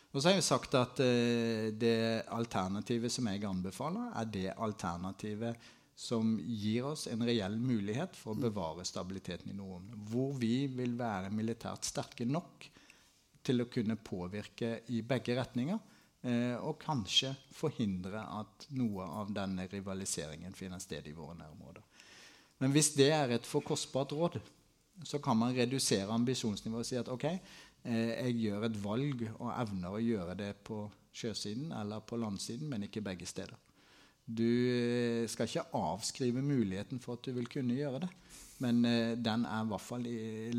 [0.08, 5.68] Og så har jeg sagt at eh, det alternativet som jeg anbefaler, er det alternativet
[5.98, 9.92] som gir oss en reell mulighet for å bevare stabiliteten i Norden.
[10.10, 12.68] Hvor vi vil være militært sterke nok
[13.42, 15.78] til å kunne påvirke i begge retninger.
[16.26, 21.87] Eh, og kanskje forhindre at noe av denne rivaliseringen finner sted i våre nærområder.
[22.58, 24.38] Men hvis det er et for kostbart råd,
[25.06, 29.52] så kan man redusere ambisjonsnivået og si at ok, eh, jeg gjør et valg og
[29.54, 30.82] evner å gjøre det på
[31.14, 33.56] sjøsiden eller på landsiden, men ikke begge steder.
[34.26, 38.10] Du eh, skal ikke avskrive muligheten for at du vil kunne gjøre det.
[38.58, 40.08] Men eh, den er i hvert fall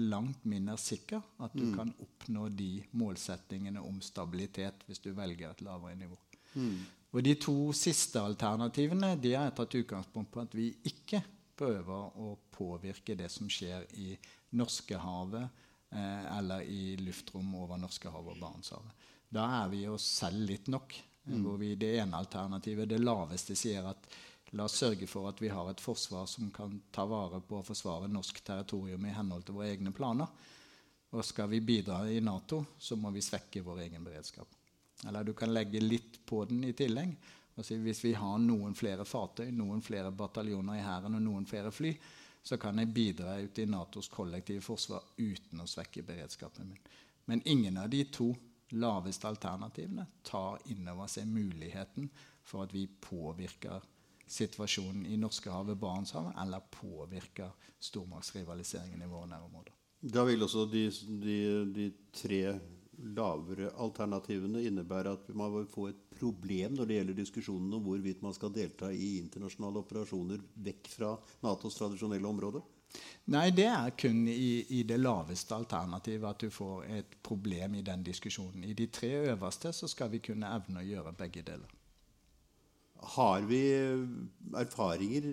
[0.09, 1.73] langt mindre sikker at du mm.
[1.75, 6.15] kan oppnå de målsettingene om stabilitet hvis du velger et lavere nivå.
[6.55, 6.79] Mm.
[7.09, 11.21] Og De to siste alternativene de har tatt utgangspunkt på at vi ikke
[11.59, 14.13] prøver å påvirke det som skjer i
[14.59, 15.43] Norskehavet
[15.91, 19.05] eh, eller i luftrom over Norskehavet og Barentshavet.
[19.29, 20.95] Da er vi oss selv litt nok.
[21.29, 21.43] Mm.
[21.43, 24.07] Hvor vi det ene alternativet, det laveste, sier at
[24.57, 27.65] la oss sørge for at vi har et forsvar som kan ta vare på å
[27.65, 30.31] forsvare norsk territorium i henhold til våre egne planer.
[31.13, 34.49] Og skal vi bidra i Nato, så må vi svekke vår egen beredskap.
[35.07, 37.13] Eller du kan legge litt på den i tillegg.
[37.57, 41.71] Altså hvis vi har noen flere fartøy, noen flere bataljoner i hæren og noen flere
[41.75, 41.93] fly,
[42.43, 46.85] så kan jeg bidra ut i Natos kollektive forsvar uten å svekke beredskapen min.
[47.29, 48.31] Men ingen av de to
[48.79, 52.09] laveste alternativene tar inn over seg muligheten
[52.45, 53.83] for at vi påvirker
[54.29, 59.73] situasjonen i Norskehavet, Barentshavet, eller påvirker stormaktsrivaliseringen i våre nærområder.
[59.99, 60.85] Da vil også de,
[61.23, 61.39] de,
[61.75, 62.43] de tre
[63.15, 68.23] lavere alternativene innebærer at man vil få et problem når det gjelder diskusjonen om hvorvidt
[68.25, 71.13] man skal delta i internasjonale operasjoner vekk fra
[71.45, 72.63] Natos tradisjonelle område?
[73.29, 77.83] Nei, det er kun i, i, det laveste alternativet at du får et problem i
[77.85, 78.63] den diskusjonen.
[78.65, 81.75] I de tre øverste så skal vi kunne evne å gjøre begge deler.
[83.13, 83.61] Har vi
[84.59, 85.29] erfaringer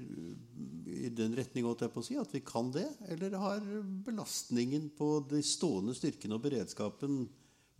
[0.87, 2.87] i den retning at vi kan det?
[3.09, 3.65] Eller har
[4.07, 7.25] belastningen på de stående styrkene og beredskapen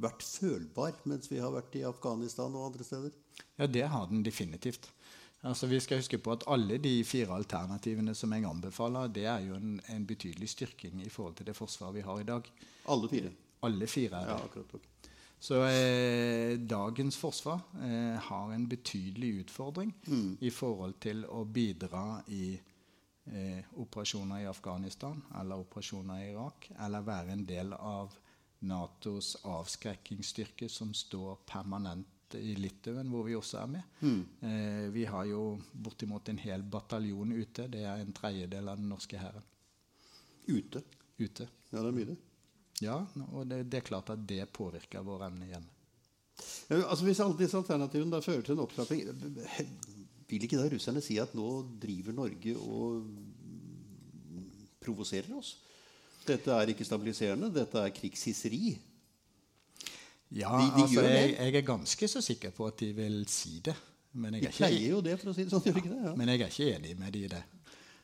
[0.03, 3.15] vært følbar mens vi har vært i Afghanistan og andre steder?
[3.57, 4.91] Ja, det har den definitivt.
[5.47, 9.45] Altså, vi skal huske på at Alle de fire alternativene som jeg anbefaler, det er
[9.47, 12.53] jo en, en betydelig styrking i forhold til det forsvaret vi har i dag.
[12.89, 13.33] Alle fire?
[13.63, 14.33] Alle fire er det.
[14.33, 15.13] Ja, akkurat, okay.
[15.39, 20.39] Så eh, dagens forsvar eh, har en betydelig utfordring mm.
[20.41, 27.05] i forhold til å bidra i eh, operasjoner i Afghanistan eller operasjoner i Irak, eller
[27.05, 28.17] være en del av
[28.67, 33.83] Natos avskrekkingsstyrke som står permanent i Litauen, hvor vi også er med.
[34.01, 34.23] Mm.
[34.49, 35.43] Eh, vi har jo
[35.73, 37.69] bortimot en hel bataljon ute.
[37.71, 39.45] Det er en tredjedel av den norske hæren.
[40.47, 40.83] Ute?
[41.19, 41.47] Ute.
[41.71, 42.17] Ja, det er mye, det.
[42.85, 42.99] Ja,
[43.33, 45.73] og det, det er klart at det påvirker vår evne hjemme.
[46.69, 49.07] Ja, altså Hvis alle disse alternativene da fører til en opptrapping,
[50.29, 51.47] vil ikke da russerne si at nå
[51.81, 53.07] driver Norge og
[54.83, 55.55] provoserer oss?
[56.27, 58.77] Dette er ikke stabiliserende, dette er krigshisseri.
[60.35, 63.61] Ja, de, de altså, jeg, jeg, er ganske så sikker på at de vil si
[63.65, 63.77] det.
[64.17, 65.85] Men jeg er de pleier jo det, for å si det sånn.
[65.85, 66.15] Ja.
[66.19, 67.43] Men jeg er ikke enig med de i det.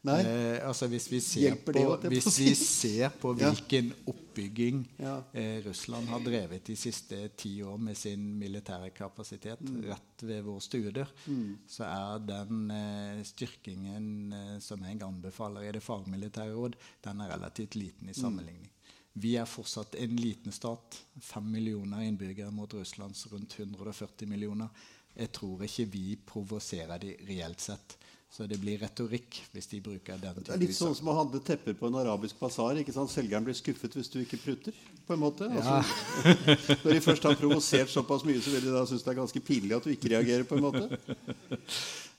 [0.03, 1.73] Eh, altså hvis vi ser på,
[2.11, 7.95] hvis vi ser på hvilken oppbygging eh, Russland har drevet de siste ti år med
[7.97, 9.77] sin militære kapasitet mm.
[9.87, 11.47] rett ved vår stuedør, mm.
[11.71, 17.35] så er den eh, styrkingen eh, som jeg anbefaler i det fagmilitære råd, den er
[17.37, 18.21] relativt liten i mm.
[18.25, 18.67] sammenligning.
[18.67, 18.99] Mm.
[19.23, 20.99] Vi er fortsatt en liten stat.
[21.21, 24.73] Fem millioner innbyggere mot Russlands rundt 140 millioner.
[25.15, 27.99] Jeg tror ikke vi provoserer de reelt sett.
[28.33, 31.17] Så det blir retorikk hvis de bruker den type Det er litt sånn som å
[31.19, 32.79] handle tepper på en arabisk basar.
[33.13, 34.77] Selgeren blir skuffet hvis du ikke prutter.
[35.07, 35.51] på en måte.
[35.53, 35.83] Ja.
[35.83, 39.19] Altså, når de først har provosert såpass mye, så vil de da synes det er
[39.19, 40.47] ganske pinlig at du ikke reagerer.
[40.49, 40.89] på en måte.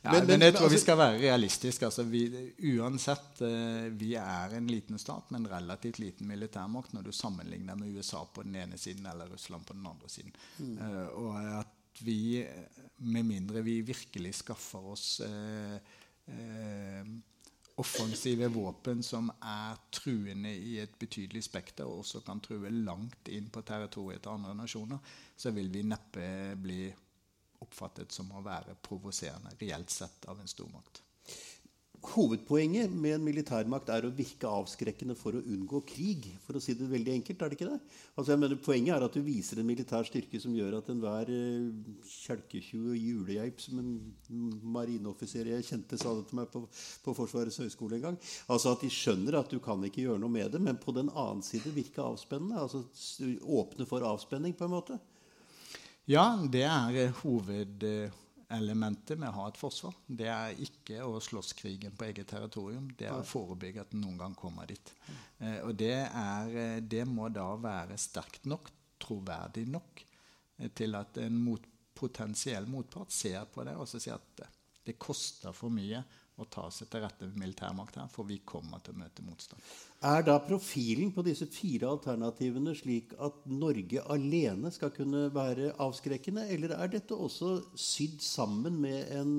[0.04, 1.88] Ja, men, men, jeg tror altså, vi skal være realistiske.
[1.88, 2.22] Altså, vi,
[2.76, 7.80] uansett, uh, vi er en liten stat med en relativt liten militærmakt når du sammenligner
[7.80, 10.36] med USA på den ene siden eller Russland på den andre siden.
[10.60, 10.78] Mm.
[10.78, 12.44] Uh, og at vi,
[13.02, 15.80] med mindre vi virkelig skaffer oss uh,
[16.32, 17.14] eh,
[17.76, 23.50] offensive våpen som er truende i et betydelig spekter, og også kan true langt inn
[23.54, 26.28] på territoriet til andre nasjoner, så vil vi neppe
[26.62, 26.84] bli
[27.64, 31.03] oppfattet som å være provoserende reelt sett av en stormakt.
[32.04, 36.26] Hovedpoenget med en militærmakt er å virke avskrekkende for å unngå krig.
[36.44, 37.78] For å si det veldig enkelt, er det ikke det?
[38.18, 41.32] Altså jeg mener Poenget er at du viser en militær styrke som gjør at enhver
[41.32, 43.94] uh, kjelketju og julegeip, som en
[44.76, 46.66] marineoffiser jeg kjente, sa det til meg på,
[47.06, 48.20] på Forsvarets høgskole en gang
[48.52, 51.12] Altså at de skjønner at du kan ikke gjøre noe med det, men på den
[51.14, 52.60] annen side virke avspennende.
[52.60, 52.84] Altså
[53.44, 55.00] åpne for avspenning, på en måte.
[56.10, 58.12] Ja, det er
[58.54, 59.96] hovedelementet med å ha et forsvar.
[60.06, 62.90] Det er ikke å slåss krigen på eget territorium.
[62.98, 64.94] Det er å forebygge at den noen gang kommer dit.
[65.40, 70.04] Eh, og det, er, det, må da være sterkt nok, troverdig nok,
[70.60, 74.48] eh, til at en mot, potensiell motpart ser på det og så sier at
[74.84, 76.02] det koster for mye
[76.42, 79.62] å ta seg til rette med militærmakt her, for vi kommer til å møte motstand.
[80.04, 86.44] Er da profilen på disse fire alternativene slik at Norge alene skal kunne være avskrekkende,
[86.52, 89.38] eller er dette også sydd sammen med en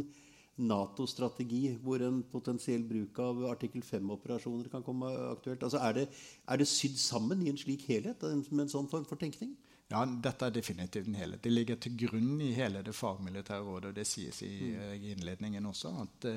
[0.54, 5.66] Nato-strategi hvor en potensiell bruk av artikkel 5-operasjoner kan komme aktuelt?
[5.66, 6.04] Altså er, det,
[6.48, 9.56] er det sydd sammen i en slik helhet med en sånn form for tenkning?
[9.90, 11.42] Ja, dette er definitivt en helhet.
[11.44, 14.78] Det ligger til grunn i hele det fagmilitære rådet, og det sies i, mm.
[14.80, 16.28] Eh, i innledningen også, at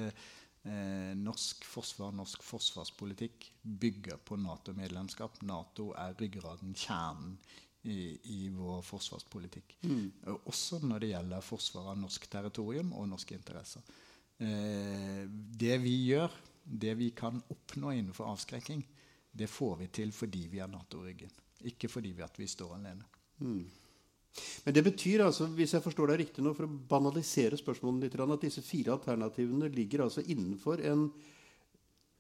[0.67, 5.41] eh, norsk forsvar, norsk forsvarspolitikk bygger på Nato-medlemskap.
[5.47, 7.37] Nato er ryggraden, kjernen
[7.87, 9.77] i, i vår forsvarspolitikk.
[9.87, 10.11] Mm.
[10.37, 13.87] Også når det gjelder forsvar av norsk territorium og norske interesser.
[14.37, 18.83] Eh, det vi gjør, det vi kan oppnå innenfor avskrekking,
[19.37, 21.31] det får vi til fordi vi har Nato-ryggen.
[21.69, 23.05] Ikke fordi vi, at vi står alene.
[23.39, 23.63] Mm.
[24.65, 28.19] Men det betyr altså, hvis jeg forstår deg riktig nå, for å banalisere spørsmålet litt,
[28.21, 31.07] at disse fire alternativene ligger altså innenfor en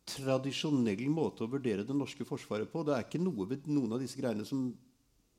[0.07, 2.85] tradisjonell måte å vurdere det norske forsvaret på.
[2.87, 4.69] Det er ikke noe ved noen av disse greiene som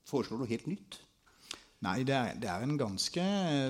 [0.09, 1.01] foreslår noe helt nytt.
[1.87, 3.25] Nei, det er, det er, en ganske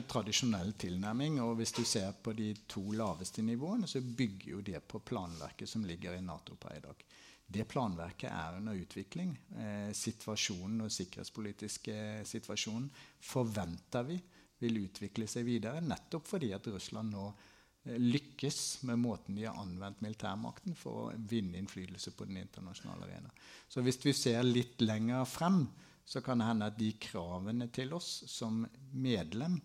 [0.08, 1.42] tradisjonell tilnærming.
[1.44, 5.68] Og hvis du ser på de to laveste nivåene, så bygger jo det på planverket
[5.68, 7.04] som ligger i Nato per i dag.
[7.48, 9.30] Det planverket er under utvikling.
[9.56, 11.94] Eh, situasjonen og sikkerhetspolitiske
[12.28, 12.90] situasjonen
[13.24, 14.18] forventer vi
[14.60, 19.56] vil utvikle seg videre, nettopp fordi at Russland nå eh, lykkes med måten de har
[19.62, 23.32] anvendt militærmakten for å vinne innflytelse på den internasjonale arena.
[23.68, 25.62] Så hvis vi ser litt lenger frem,
[26.08, 28.60] så kan det hende at de kravene til oss som
[28.92, 29.56] medlem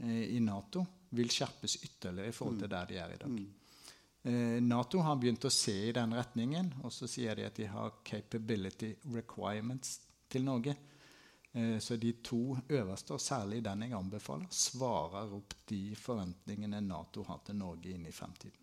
[0.00, 3.38] eh, i Nato vil skjerpes ytterligere i forhold til der de er i dag.
[4.26, 7.68] Eh, Nato har begynt å se i den retningen, og så sier de at de
[7.70, 10.74] har 'capability requirements' til Norge.
[11.54, 17.22] Eh, så de to øverste, og særlig den jeg anbefaler, svarer opp de forventningene Nato
[17.22, 18.58] har til Norge inn i fremtiden.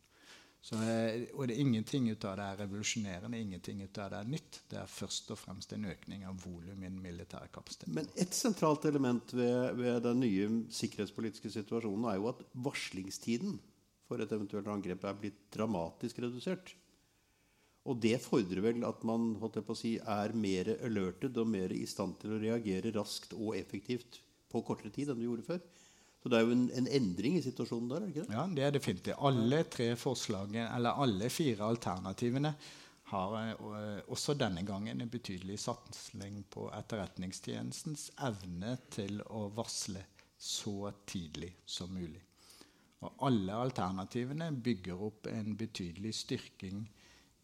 [0.61, 4.19] Så, eh, og det er ingenting ut av det er revolusjonerende, ingenting ut av det
[4.19, 4.59] er nytt.
[4.69, 7.93] Det er først og fremst en økning av volum i den militære kapasiteten.
[7.93, 13.59] Men et sentralt element ved, ved den nye sikkerhetspolitiske situasjonen er jo at varslingstiden
[14.13, 16.75] for et eventuelt angrep er blitt dramatisk redusert.
[17.89, 19.33] Og det fordrer vel at man
[19.75, 24.21] si, er mer alerted og mer i stand til å reagere raskt og effektivt
[24.53, 25.65] på kortere tid enn du gjorde før.
[26.23, 28.05] Så det er jo en, en endring i situasjonen der?
[28.05, 28.37] er ikke det?
[28.37, 29.19] Ja, det er definitivt.
[29.27, 32.53] Alle tre forslagene, eller alle fire alternativene
[33.11, 40.05] har uh, også denne gangen en betydelig satsing på Etterretningstjenestens evne til å varsle
[40.39, 42.23] så tidlig som mulig.
[43.03, 46.85] Og alle alternativene bygger opp en betydelig styrking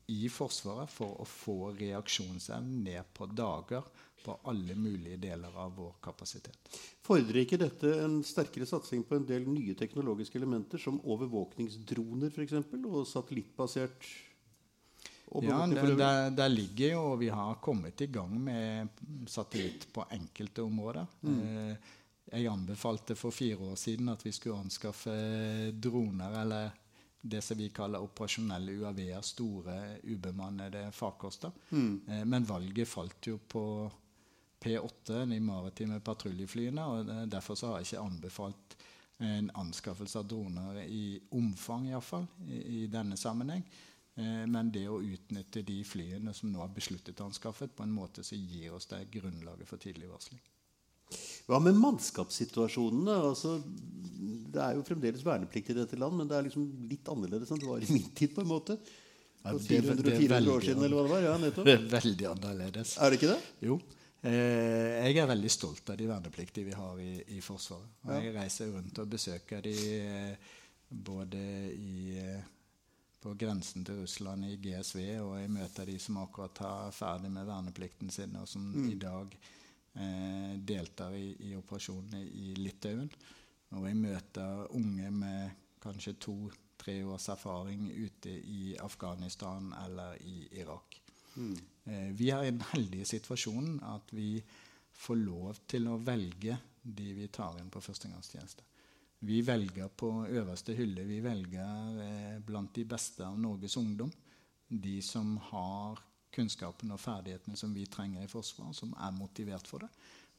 [0.09, 3.85] i Forsvaret for å få reaksjonsevnen ned på dager
[4.23, 6.57] på alle mulige deler av vår kapasitet.
[7.05, 12.57] Fordrer ikke dette en sterkere satsing på en del nye teknologiske elementer, som overvåkningsdroner f.eks.,
[12.83, 14.09] og satellittbasert
[15.29, 20.01] ja, det, der, der, ligger jo, og vi har kommet i gang med satellitt på
[20.15, 21.05] enkelte områder.
[21.21, 21.41] Mm.
[21.45, 21.91] Eh,
[22.29, 25.15] jeg anbefalte for fire år siden at vi skulle anskaffe
[25.73, 26.69] droner, eller
[27.21, 31.51] det som vi kaller operasjonelle UAV-er, store ubemannede farkoster.
[31.69, 32.01] Mm.
[32.07, 33.63] Eh, men valget falt jo på
[34.59, 36.85] P8, de maritime patruljeflyene.
[36.85, 38.77] og Derfor så har jeg ikke anbefalt
[39.19, 43.65] en anskaffelse av droner i omfang, iallfall, i, i denne sammenheng.
[44.15, 48.23] Eh, men det å utnytte de flyene som nå er besluttet anskaffet, på en måte
[48.23, 50.39] som gir oss det grunnlaget for tidlig varsling.
[51.49, 53.15] Hva med mannskapssituasjonene?
[53.31, 53.57] Altså,
[54.53, 57.61] det er jo fremdeles verneplikt i dette land, men det er liksom litt annerledes enn
[57.61, 58.35] det var i min tid.
[58.35, 58.75] på en måte.
[59.43, 61.23] Ja, det, 400-400 år siden, eller hva det var?
[61.25, 61.71] Ja, nettopp.
[61.97, 62.97] Veldig annerledes.
[62.99, 63.39] Er det ikke det?
[63.65, 63.79] Jo.
[64.19, 68.01] Eh, jeg er veldig stolt av de vernepliktige vi har i, i Forsvaret.
[68.03, 70.49] Og jeg reiser rundt og besøker de eh,
[70.89, 72.49] både i, eh,
[73.23, 77.47] på grensen til Russland i GSV, og jeg møter de som akkurat har ferdig med
[77.47, 78.91] verneplikten sin, og som mm.
[78.91, 79.55] i dag eh,
[79.93, 83.09] deltar i, i, operasjonene i Litauen.
[83.75, 90.99] Og jeg møter unge med kanskje to-tre års erfaring ute i Afghanistan eller i Irak.
[91.35, 91.57] Mm.
[91.83, 94.39] Eh, vi er i den heldige situasjonen at vi
[94.99, 98.65] får lov til å velge de vi tar inn på førstegangstjeneste.
[99.19, 101.03] Vi velger på øverste hylle.
[101.07, 104.11] Vi velger eh, blant de beste av Norges ungdom.
[104.69, 105.99] De som har
[106.35, 109.89] kunnskapen og ferdighetene som vi trenger i Forsvaret, som er motivert for det.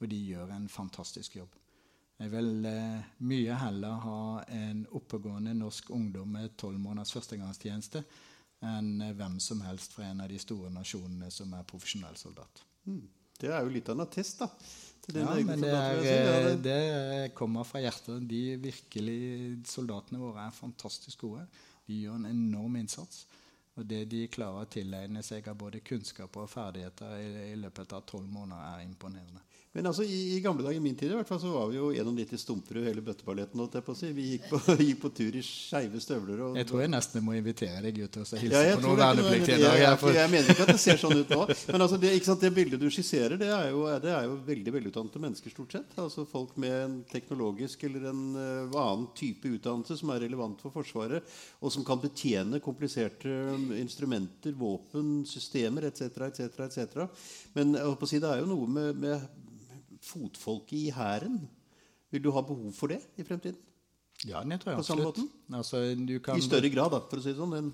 [0.00, 1.56] Og de gjør en fantastisk jobb.
[2.20, 4.22] Jeg vil eh, mye heller ha
[4.52, 8.02] en oppegående norsk ungdom med tolv måneders førstegangstjeneste
[8.68, 12.60] enn eh, hvem som helst fra en av de store nasjonene som er profesjonell soldat.
[12.84, 13.06] Mm.
[13.40, 14.50] Det er jo litt av en attest, da.
[15.16, 18.20] Ja, men det, er, det, det, kommer fra hjertet.
[18.28, 21.46] De virkelig soldatene våre er fantastisk gode.
[21.88, 23.24] De gjør en enorm innsats.
[23.78, 27.94] Og det de klarer å tilegne seg av både kunnskap og ferdigheter i, i løpet
[27.96, 29.44] av tolv måneder, er imponerende.
[29.72, 31.76] Men altså, i, i, gamle dager, i min tid i hvert fall, så var vi
[31.76, 33.60] jo 91 stumper og hele bøtteballetten.
[33.94, 34.08] Si.
[34.16, 34.58] Vi gikk på,
[34.88, 36.40] gikk på, tur i skeive støvler.
[36.42, 39.58] Og, jeg tror jeg nesten må invitere deg ut og hilse ja, på noen vernepliktige.
[39.62, 41.44] Jeg, jeg, jeg, mener ikke at det ser sånn ut nå.
[41.70, 44.74] Men altså, det, sant, det bildet du skisserer, det er, jo, det er jo veldig
[44.74, 45.94] velutdannede mennesker stort sett.
[46.02, 50.74] Altså Folk med en teknologisk eller en uh, annen type utdannelse som er relevant for
[50.74, 56.10] Forsvaret, og som kan betjene kompliserte um, instrumenter, våpen, systemer etc.
[56.26, 56.66] etc.
[56.66, 57.30] etc.
[57.54, 59.46] Men jeg håper å si, det er jo noe med, med
[60.04, 61.42] fotfolket i hæren.
[62.10, 63.58] Vil du ha behov for det i fremtiden?
[64.28, 65.28] Ja, det tror jeg måten?
[65.54, 67.54] Altså, I større grad, da, for å si det sånn?
[67.56, 67.70] Den...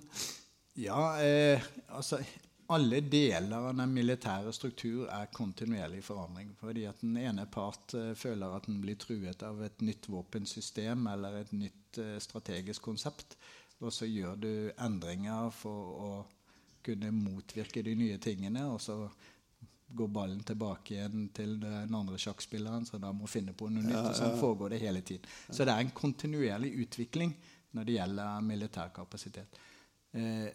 [0.78, 2.20] Ja, eh, altså
[2.66, 6.50] alle deler av den militære struktur er kontinuerlig forandring.
[6.58, 11.06] Fordi at den ene part eh, føler at den blir truet av et nytt våpensystem
[11.12, 13.36] eller et nytt eh, strategisk konsept.
[13.80, 14.52] Og så gjør du
[14.82, 16.10] endringer for å
[16.86, 18.66] kunne motvirke de nye tingene.
[18.72, 18.98] Og så
[19.86, 24.00] går ballen tilbake igjen til den andre sjakkspilleren, så da må finne på noe nytt.
[24.00, 25.26] og Sånn foregår det hele tiden.
[25.48, 27.34] Så det er en kontinuerlig utvikling
[27.76, 29.60] når det gjelder militær kapasitet.
[30.16, 30.48] Eh,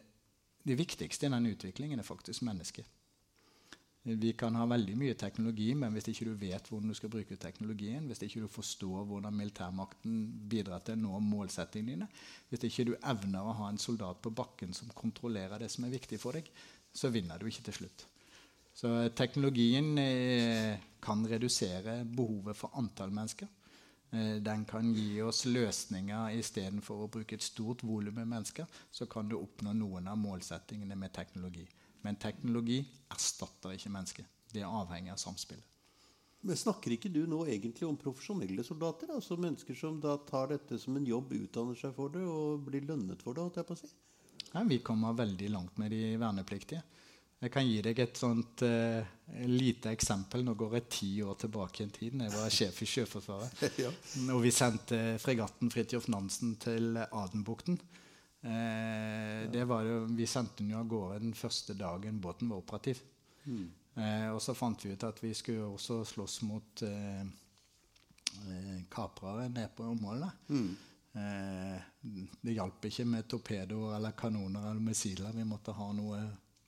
[0.62, 2.90] det viktigste i den utviklingen er faktisk mennesket.
[4.04, 7.38] Vi kan ha veldig mye teknologi, men hvis ikke du vet hvordan du skal bruke
[7.38, 10.16] teknologien, hvis ikke du forstår hvordan militærmakten
[10.50, 12.08] bidrar til å nå målsettingene dine,
[12.50, 15.94] hvis ikke du evner å ha en soldat på bakken som kontrollerer det som er
[15.94, 16.50] viktig for deg,
[16.92, 18.08] så vinner du ikke til slutt.
[18.74, 23.50] Så teknologien eh, kan redusere behovet for antall mennesker.
[24.12, 28.68] Eh, den kan gi oss løsninger istedenfor å bruke et stort volum med mennesker.
[28.92, 31.68] Så kan du oppnå noen av målsettingene med teknologi.
[32.02, 32.80] Men teknologi
[33.14, 34.32] erstatter ikke mennesket.
[34.52, 35.68] Det er avhengig av samspillet.
[36.42, 39.12] Men Snakker ikke du nå egentlig om profesjonelle soldater?
[39.14, 42.88] Altså mennesker som da tar dette som en jobb, utdanner seg for det og blir
[42.88, 43.46] lønnet for det?
[43.46, 43.92] holdt jeg på å si?
[44.52, 46.82] Ja, vi kommer veldig langt med de vernepliktige.
[47.42, 49.02] Jeg kan gi deg et sånt uh,
[49.50, 50.44] lite eksempel.
[50.46, 52.20] Nå går jeg ti år tilbake i en tid.
[52.22, 53.64] Jeg var sjef i Sjøforsvaret.
[53.86, 53.90] ja.
[54.36, 57.80] Og vi sendte fregatten Fridtjof Nansen til Adenbukten.
[58.42, 59.66] Eh, ja.
[60.10, 63.02] vi sendte den jo av gårde den første dagen båten var operativ.
[63.46, 63.68] Mm.
[64.02, 66.86] Eh, og så fant vi ut at vi skulle også slåss mot
[68.90, 70.32] kaprere nede på området.
[70.50, 70.72] Mm.
[71.14, 71.82] Eh,
[72.42, 75.34] det hjalp ikke med torpedoer eller kanoner eller missiler.
[75.36, 76.22] Vi måtte ha noe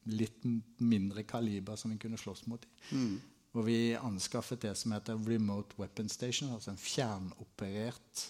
[0.04, 0.44] litt
[0.78, 2.66] mindre kaliber som vi kunne slåss mot.
[2.92, 3.20] Mm.
[3.54, 8.24] Og vi anskaffet det som heter Remote Weapon Station, altså en fjernoperert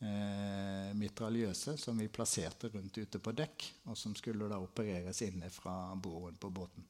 [0.00, 5.52] eh, mitraljøse som vi plasserte rundt ute på dekk, og som skulle da opereres inne
[5.52, 6.86] fra broen på båten.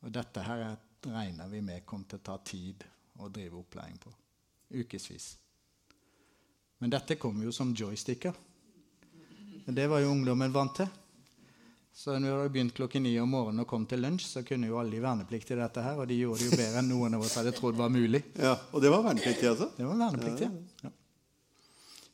[0.00, 0.76] Og dette her
[1.08, 2.84] regna vi med kom til å ta tid
[3.20, 4.12] å drive opplæring på.
[4.76, 5.32] Ukevis.
[6.80, 8.36] Men dette kom jo som joysticker.
[9.70, 10.88] Det var jo ungdommen vant til.
[11.92, 14.78] Så når vi begynte klokken ni om morgenen og kom til lunsj, så kunne jo
[14.80, 15.98] alle de vernepliktige dette her.
[16.00, 18.22] Og de gjorde det jo bedre enn noen av oss hadde trodd var mulig.
[18.38, 19.68] Ja, Og det var vernepliktige, altså?
[19.76, 20.50] Det var vernepliktige,
[20.84, 20.92] ja.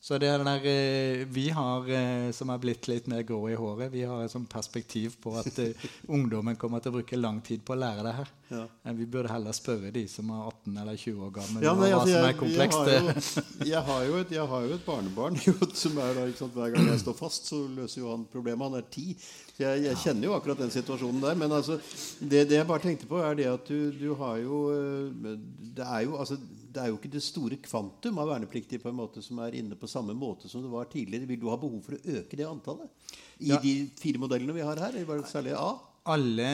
[0.07, 3.41] Så det er den der eh, vi har, eh, som er blitt litt mer grå
[3.51, 7.17] i håret, vi har et sånt perspektiv på at eh, ungdommen kommer til å bruke
[7.19, 8.29] lang tid på å lære det her.
[8.47, 8.61] Ja.
[8.95, 11.97] Vi burde heller spørre de som er 18 eller 20 år gamle, ja, nei, altså,
[11.97, 12.91] hva som er komplekst.
[12.93, 15.41] Jeg, jeg, jeg, har jo et, jeg har jo et barnebarn
[15.83, 18.63] som er da, sant, Hver gang jeg står fast, så løser jo han problemet.
[18.63, 19.09] Han er ti.
[19.57, 21.35] Jeg, jeg, kjenner jo akkurat den situasjonen der.
[21.43, 21.81] Men altså,
[22.21, 24.63] det, det, jeg bare tenkte på, er det at du, du har jo
[25.11, 26.39] Det er jo altså
[26.77, 29.77] det er jo ikke det store kvantum av vernepliktige på en måte som er inne
[29.79, 31.25] på samme måte som det var tidligere.
[31.29, 33.59] Vil du ha behov for å øke det antallet i ja.
[33.63, 34.93] de fire modellene vi har her?
[34.93, 35.71] Eller var det særlig A?
[36.07, 36.49] Alle,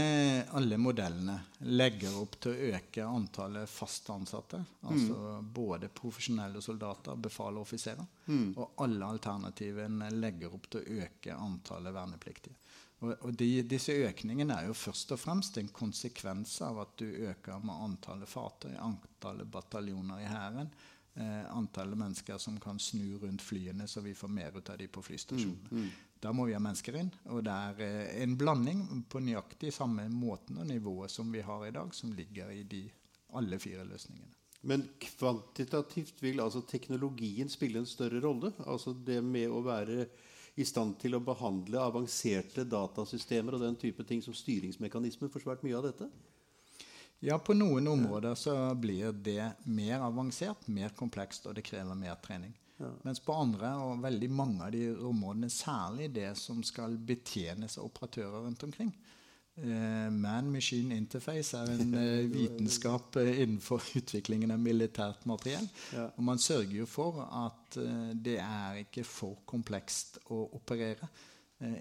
[0.57, 1.35] alle, modellene
[1.69, 4.63] legger opp til å øke antallet fast ansatte.
[4.89, 5.51] Altså mm.
[5.53, 8.07] både profesjonelle soldater, befal og offiserer.
[8.25, 8.55] Mm.
[8.55, 12.57] Og alle alternativene legger opp til å øke antallet vernepliktige.
[13.03, 17.63] Og, de, disse økningene er jo først og fremst en konsekvens av at du øker
[17.65, 20.71] med antallet fartøy, antallet bataljoner i Hæren,
[21.15, 24.87] eh, antallet mennesker som kan snu rundt flyene, så vi får mer ut av de
[24.87, 25.71] på flystasjonene.
[25.71, 26.11] Mm, mm.
[26.23, 27.11] Da må vi ha mennesker inn.
[27.35, 31.67] Og det er eh, en blanding på nøyaktig samme måten og nivået som vi har
[31.67, 32.85] i dag, som ligger i de
[33.35, 34.31] alle fire løsningene.
[34.63, 38.53] Men kvantitativt vil altså teknologien spille en større rolle?
[38.63, 40.05] Altså det med å være
[40.55, 45.63] i stand til å behandle avanserte datasystemer og den type ting som styringsmekanismer for svært
[45.65, 46.09] mye av dette?
[47.23, 52.17] Ja, på noen områder så blir det mer avansert, mer komplekst, og det krever mer
[52.21, 52.51] trening.
[52.77, 52.89] Ja.
[53.05, 57.87] Mens på andre og veldig mange av de områdene, særlig det som skal betjenes av
[57.87, 58.91] operatører rundt omkring,
[59.55, 65.67] Man-machine interface er en uh, vitenskap uh, innenfor utviklingen av militært materiell.
[65.93, 66.07] Ja.
[66.15, 67.77] Og man sørger jo for at
[68.13, 71.07] det er ikke for komplekst å operere.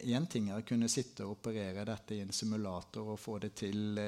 [0.08, 3.50] Én ting er å kunne sitte og operere dette i en simulator og få det
[3.58, 3.98] til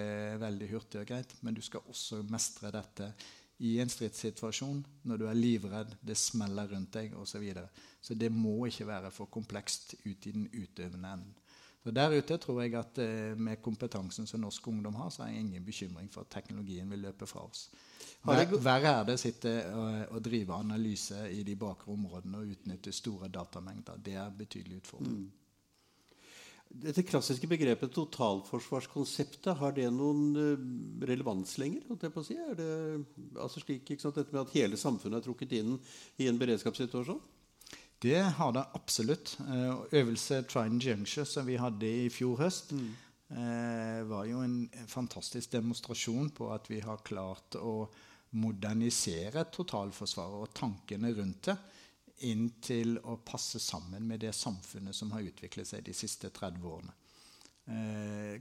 [0.41, 3.11] veldig hurtig og greit, men du skal også mestre dette
[3.63, 7.35] i en stridssituasjon når du er livredd, det smeller rundt deg osv.
[7.35, 7.69] Så, videre.
[8.01, 11.35] så det må ikke være for komplekst ut i den utøvende enden.
[11.85, 15.35] Så Der ute tror jeg at eh, med kompetansen som norsk ungdom har, så er
[15.35, 17.69] jeg ingen bekymring for at teknologien vil løpe fra oss.
[18.25, 23.29] Verre er det å sitte og, drive analyse i de bakre områdene og utnytte store
[23.29, 24.01] datamengder.
[24.01, 25.27] Det er betydelig utfordring.
[25.27, 25.33] Mm.
[26.85, 30.65] Dette klassiske begrepet totalforsvarskonseptet, har det noen uh,
[31.07, 31.85] relevans lenger?
[32.25, 32.35] Si?
[32.57, 32.71] Det
[33.37, 35.77] altså slik, Dette med at hele samfunnet er trukket inn
[36.17, 37.21] i en beredskapssituasjon?
[38.05, 39.39] Det har det absolutt.
[39.41, 42.93] Eh, øvelse Trident Juncture som vi hadde i fjor høst, mm.
[43.35, 47.89] Eh, var jo en fantastisk demonstrasjon på at vi har klart å
[48.37, 51.57] modernisere totalforsvaret og tankene rundt det
[52.29, 56.69] inn til å passe sammen med det samfunnet som har utviklet seg de siste 30
[56.69, 56.95] årene.
[57.73, 58.37] Eh,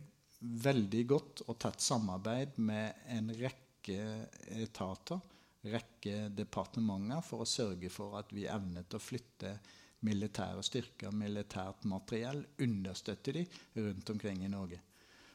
[0.67, 4.27] veldig godt og tett samarbeid med en rekke
[4.59, 5.23] etater
[5.63, 9.55] rekke departementer for å sørge for at vi evnet å flytte
[10.03, 13.45] militære styrker, militært materiell, understøtte de
[13.79, 14.81] rundt omkring i Norge.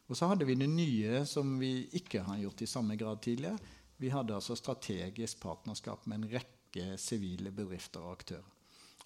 [0.09, 3.59] Og så hadde vi det nye som vi ikke har gjort i samme grad tidligere.
[4.01, 8.55] Vi hadde altså strategisk partnerskap med en rekke sivile bedrifter og aktører.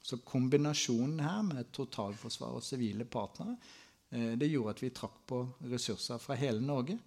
[0.02, 3.54] Så kombinasjonen her med totalforsvar og sivile partnere
[4.10, 5.38] eh, det gjorde at vi trakk på
[5.70, 6.98] ressurser fra hele Norge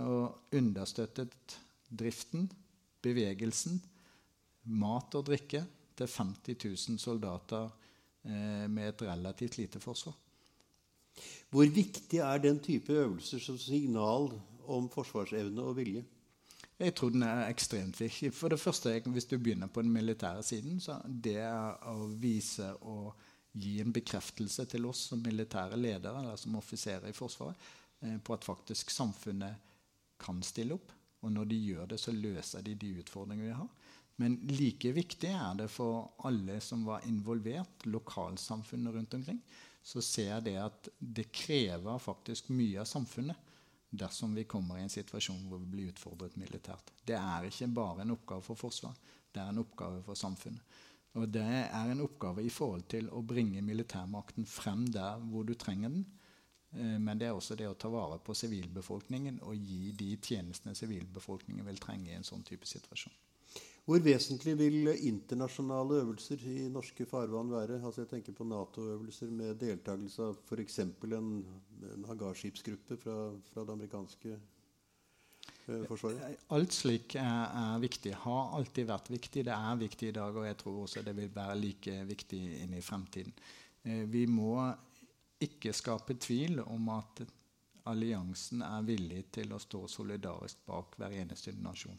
[0.00, 1.58] og understøttet
[1.88, 2.46] driften
[3.02, 3.80] bevegelsen,
[4.78, 5.62] mat og drikke
[5.98, 7.68] til 50 000 soldater
[8.24, 10.16] eh, med et relativt lite forsvar.
[11.50, 14.30] Hvor viktig er den type øvelser som signal
[14.68, 16.04] om forsvarsevne og vilje?
[16.78, 18.30] Jeg tror den er ekstremt viktig.
[18.34, 22.74] For det første, Hvis du begynner på den militære siden, så det er å vise
[22.82, 23.14] og
[23.52, 27.56] gi en bekreftelse til oss som militære ledere eller som offiserer i Forsvaret
[28.02, 29.54] eh, på at faktisk samfunnet
[30.18, 30.92] kan stille opp.
[31.22, 33.70] Og når de gjør det, så løser de de utfordringene vi har.
[34.18, 39.38] Men like viktig er det for alle som var involvert, lokalsamfunnet rundt omkring,
[39.82, 43.46] så ser det at det krever faktisk mye av samfunnet
[43.90, 46.90] dersom vi kommer i en situasjon hvor vi blir utfordret militært.
[47.06, 48.98] Det er ikke bare en oppgave for Forsvaret,
[49.32, 50.76] det er en oppgave for samfunnet.
[51.16, 55.54] Og det er en oppgave i forhold til å bringe militærmakten frem der hvor du
[55.58, 56.04] trenger den,
[56.70, 61.64] men det er også det å ta vare på sivilbefolkningen og gi de tjenestene sivilbefolkningen
[61.64, 63.14] vil trenge i en sånn type situasjon.
[63.88, 67.78] Hvor vesentlig vil internasjonale øvelser i norske farvann være?
[67.80, 70.76] Altså jeg tenker på Nato-øvelser med deltakelse av f.eks.
[70.82, 71.30] En,
[71.94, 73.14] en hangarskipsgruppe fra,
[73.46, 76.20] fra, det amerikanske eh, forsvaret?
[76.26, 78.12] Eh, alt slik er, er, viktig.
[78.26, 79.46] Har alltid vært viktig.
[79.48, 82.76] Det er viktig i dag, og jeg tror også det vil være like viktig inn
[82.76, 83.32] i fremtiden.
[83.88, 84.52] Eh, vi må
[85.44, 87.22] ikke skape tvil om at
[87.88, 91.98] alliansen er villig til å stå solidarisk bak hver eneste nasjon.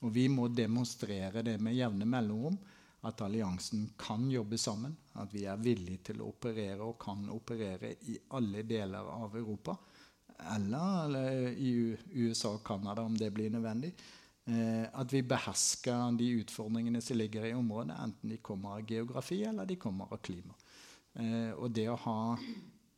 [0.00, 2.58] Og vi må demonstrere det med jevne mellomrom.
[3.06, 4.94] At alliansen kan jobbe sammen.
[5.18, 9.76] At vi er villige til å operere og kan operere i alle deler av Europa.
[10.54, 11.72] Eller, eller i
[12.14, 13.92] USA og Canada, om det blir nødvendig.
[14.48, 19.42] Eh, at vi behersker de utfordringene som ligger i området, enten de kommer av geografi
[19.44, 20.54] eller de kommer av klima.
[21.18, 22.20] Eh, og det å ha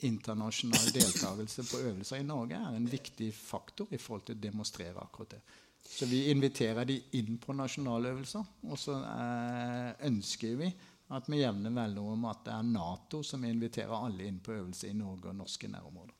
[0.06, 5.02] internasjonal deltakelse på øvelser i Norge er en viktig faktor i forhold til å demonstrere
[5.02, 5.42] akkurat det.
[5.80, 8.46] Så vi inviterer de inn på nasjonaløvelser.
[8.68, 10.70] Og så eh, ønsker vi
[11.10, 14.96] at med jevne mellomrom at det er Nato som inviterer alle inn på øvelse i
[14.96, 16.16] Norge og norske nærområder.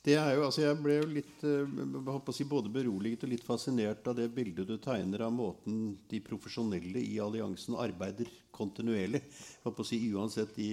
[0.00, 4.06] Det er jo, altså Jeg ble jo litt uh, si både beroliget og litt fascinert
[4.08, 9.20] av det bildet du tegner av måten de profesjonelle i alliansen arbeider kontinuerlig.
[9.68, 10.70] Å Si, uansett de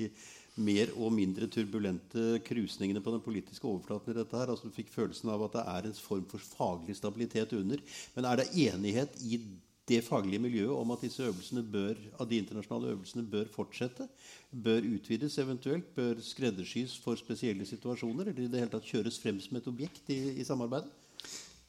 [0.57, 4.51] mer og mindre turbulente krusningene på den politiske overflaten i dette her.
[4.51, 7.81] altså Du fikk følelsen av at det er en form for faglig stabilitet under.
[8.15, 9.39] Men er det enighet i
[9.87, 14.07] det faglige miljøet om at disse øvelsene bør, at de internasjonale øvelsene bør fortsette?
[14.51, 15.95] Bør utvides eventuelt?
[15.95, 18.27] Bør skreddersys for spesielle situasjoner?
[18.27, 20.91] Eller i det hele tatt kjøres frem som et objekt i, i samarbeidet?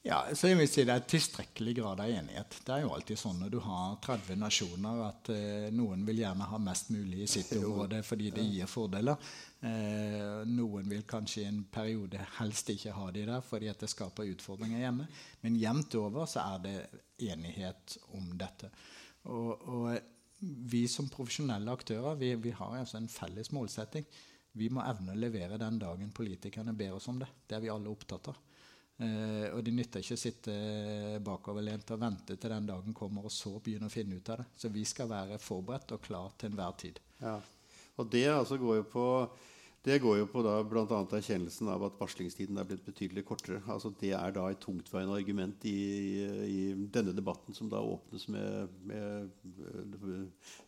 [0.07, 2.61] Ja, så jeg vil si Det er tilstrekkelig grad av enighet.
[2.65, 6.47] Det er jo alltid sånn når du har 30 nasjoner at eh, noen vil gjerne
[6.49, 9.19] ha mest mulig i sitt område fordi det gir fordeler.
[9.59, 13.91] Eh, noen vil kanskje i en periode helst ikke ha de der fordi at det
[13.91, 15.09] skaper utfordringer hjemme.
[15.43, 16.77] Men jevnt over så er det
[17.33, 18.71] enighet om dette.
[19.29, 19.99] Og, og
[20.71, 24.07] vi som profesjonelle aktører vi, vi har altså en felles målsetting.
[24.59, 27.29] Vi må evne å levere den dagen politikerne ber oss om det.
[27.47, 28.39] Det er vi alle opptatt av.
[28.99, 30.55] Eh, og det nytter ikke å sitte
[31.23, 34.49] bakoverlent og vente til den dagen kommer, og så begynne å finne ut av det.
[34.59, 36.99] Så vi skal være forberedt og klar til enhver tid.
[37.23, 37.37] Ja.
[37.99, 39.07] Og det altså går jo på
[39.87, 40.99] det går jo på da bl.a.
[41.17, 43.61] erkjennelsen av at varslingstiden er blitt betydelig kortere.
[43.71, 45.79] Altså Det er da et tungtveiende argument i,
[46.51, 46.59] i,
[46.93, 49.31] denne debatten, som da åpnes med, med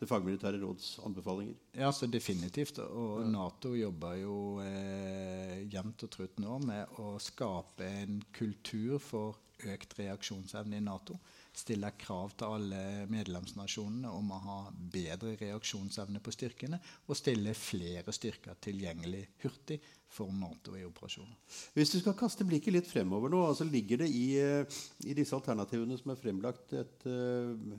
[0.00, 1.58] det fagmilitære råds anbefalinger.
[1.74, 2.78] Ja, så definitivt.
[2.86, 9.42] Og Nato jobber jo eh, jevnt og trutt nå med å skape en kultur for
[9.68, 11.18] økt reaksjonsevne i Nato
[11.56, 14.58] stiller krav til alle medlemsnasjonene om å ha
[14.92, 19.80] bedre reaksjonsevne på styrkene og stille flere styrker tilgjengelig hurtig
[20.10, 21.36] for Nato i operasjoner.
[21.74, 25.36] Hvis du skal kaste blikket litt fremover nå, altså ligger det i, eh, i disse
[25.36, 27.78] alternativene som er fremlagt, et, eh,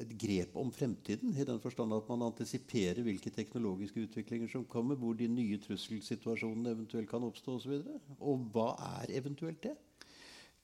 [0.00, 4.96] et grep om fremtiden, i den forstand at man antisiperer hvilke teknologiske utviklinger som kommer,
[4.96, 7.78] hvor de nye trusselsituasjonene eventuelt kan oppstå osv.
[7.78, 8.72] Og, og hva
[9.02, 9.76] er eventuelt det?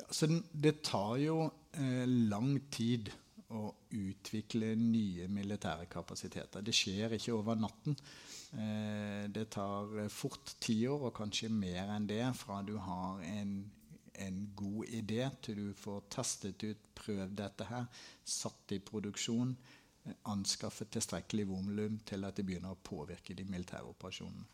[0.09, 1.43] Altså, det tar jo
[1.77, 3.11] eh, lang tid
[3.55, 6.65] å utvikle nye militære kapasiteter.
[6.65, 7.97] Det skjer ikke over natten.
[8.53, 13.23] Eh, det tar eh, fort ti år, og kanskje mer enn det, fra du har
[13.25, 13.55] en,
[14.25, 17.89] en god idé til du får testet ut, prøvd dette her,
[18.25, 19.57] satt i produksjon,
[20.05, 24.49] eh, anskaffet tilstrekkelig volum til at det begynner å påvirke de militære operasjonene.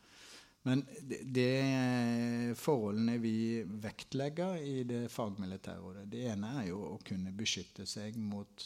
[0.64, 7.34] Men det, det forholdene vi vektlegger i det fagmilitære Det ene er jo å kunne
[7.36, 8.64] beskytte seg mot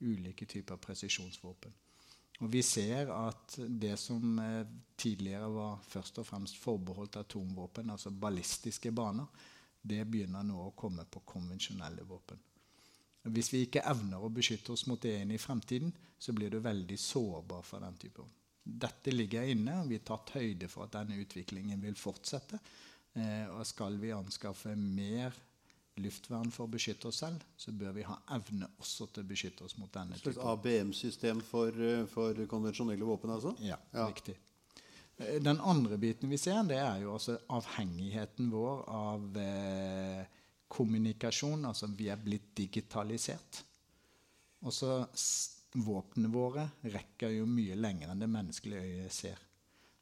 [0.00, 1.74] ulike typer presisjonsvåpen.
[2.42, 4.64] Og vi ser at det som eh,
[4.96, 9.28] tidligere var først og fremst forbeholdt atomvåpen, altså ballistiske baner,
[9.84, 12.40] det begynner nå å komme på konvensjonelle våpen.
[13.24, 16.58] Hvis vi ikke evner å beskytte oss mot det inn i fremtiden, så blir du
[16.64, 18.43] veldig sårbar for den type våpen.
[18.64, 22.60] Dette ligger inne, og vi har tatt høyde for at denne utviklingen vil fortsette.
[23.14, 25.36] Eh, og skal vi anskaffe mer
[26.02, 29.66] luftvern for å beskytte oss selv, så bør vi ha evne også til å beskytte
[29.66, 30.34] oss mot denne typen.
[30.34, 33.54] Et ABM-system for, eh, for, konvensjonelle våpen, altså?
[33.60, 34.36] Ja, ja, riktig.
[35.18, 40.24] Eh, den andre biten vi ser, det er jo altså avhengigheten vår av eh,
[40.68, 41.64] kommunikasjon.
[41.64, 43.62] Altså vi er blitt digitalisert.
[44.64, 45.04] Og så
[45.74, 49.40] våpnene våre rekker jo mye lenger enn det menneskelige øyet ser.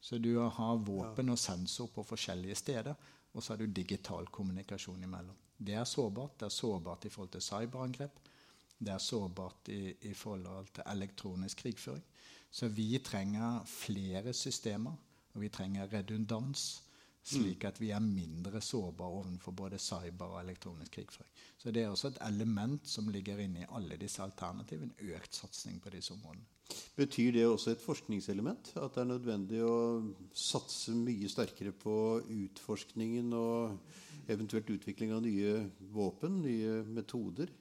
[0.03, 2.95] Så du har våpen og sensor på forskjellige steder,
[3.33, 5.37] og så har du digital kommunikasjon imellom.
[5.57, 6.39] Det er sårbart.
[6.41, 8.19] Det er sårbart i forhold til cyberangrep.
[8.79, 12.05] Det er sårbart i, i forhold til elektronisk krigføring.
[12.51, 14.97] Så vi trenger flere systemer,
[15.33, 16.82] og vi trenger redundans
[17.23, 21.31] slik at vi er mindre sårbare overfor både cyber og elektronisk krigføring.
[21.59, 24.93] Så det er også et element som ligger inne i alle disse alternativene.
[24.99, 26.45] En Økt satsing på disse områdene.
[26.97, 28.73] Betyr det også et forskningselement?
[28.77, 29.77] At det er nødvendig å
[30.35, 35.59] satse mye sterkere på utforskningen og eventuelt utvikling av nye
[35.93, 37.53] våpen, nye metoder?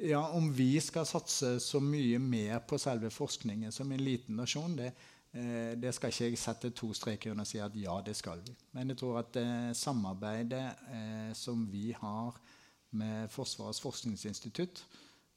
[0.00, 4.76] Ja, Om vi skal satse så mye mer på selve forskningen som en liten nasjon,
[4.78, 4.94] det,
[5.32, 8.42] Eh, det skal ikke jeg sette to streker under og si at ja, det skal
[8.46, 8.54] vi.
[8.74, 12.40] Men jeg tror at eh, samarbeidet eh, som vi har
[12.98, 14.82] med Forsvarets forskningsinstitutt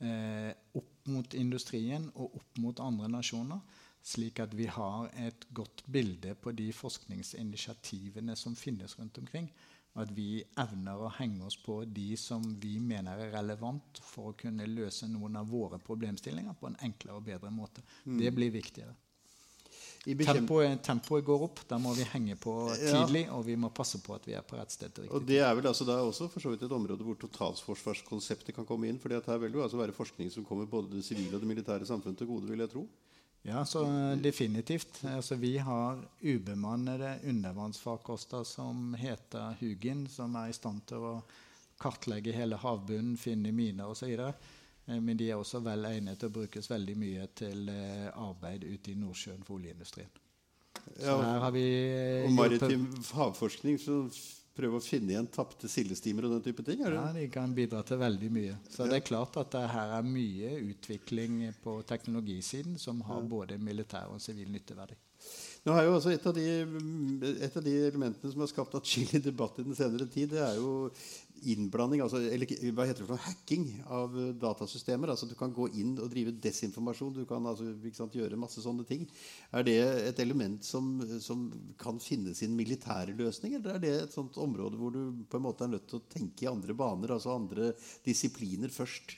[0.02, 3.62] eh, opp mot industrien og opp mot andre nasjoner,
[4.04, 9.48] slik at vi har et godt bilde på de forskningsinitiativene som finnes rundt omkring.
[9.94, 14.38] At vi evner å henge oss på de som vi mener er relevant for å
[14.38, 17.86] kunne løse noen av våre problemstillinger på en enklere og bedre måte.
[18.08, 18.18] Mm.
[18.18, 18.96] Det blir viktigere.
[20.04, 21.62] Tempoet, tempoet, går opp.
[21.70, 23.38] Da må vi henge på tidlig, ja.
[23.38, 25.54] og vi må passe på at vi er på rett sted riktig Og Det er
[25.56, 29.00] vel altså da også for så vidt et område hvor totalforsvarskonseptet kan komme inn.
[29.00, 31.88] for her vil det altså være forskning som kommer både det sivile og det militære
[31.88, 32.88] samfunnet til gode, vil jeg tro.
[33.44, 33.84] Ja, så
[34.24, 35.02] definitivt.
[35.04, 41.16] Altså, vi har ubemannede undervannsfarkoster som heter Hugin, som er i stand til å
[41.80, 44.16] kartlegge hele havbunnen, finne miner osv.
[44.86, 48.66] Eh, men de er også vel egnet til å brukes veldig mye til eh, arbeid
[48.68, 50.12] ute i Nordsjøen for oljeindustrien.
[51.00, 54.04] Ja, og eh, maritim havforskning så
[54.54, 56.84] prøve å finne igjen tapte sildestimer og den type ting?
[56.84, 58.58] Ja, de kan bidra til veldig mye.
[58.70, 58.92] Så ja.
[58.92, 64.14] det er klart at det her er mye utvikling på teknologisiden som har både militær
[64.14, 65.00] og sivil nytteverdi.
[65.64, 66.44] Nå har jo altså et av, de,
[67.46, 70.58] et av de elementene som har skapt atskillig debatt i den senere tid, det er
[70.60, 70.90] jo
[71.52, 75.12] innblanding, altså, eller hva heter det for noe, hacking av eh, datasystemer.
[75.14, 77.16] altså Du kan gå inn og drive desinformasjon.
[77.18, 79.08] Du kan altså, sant, gjøre masse sånne ting.
[79.52, 79.78] Er det
[80.12, 84.80] et element som, som, kan finne sin militære løsning, eller er det et sånt område
[84.80, 87.74] hvor du på en måte er nødt til å tenke i andre baner, altså andre
[88.06, 89.18] disipliner først?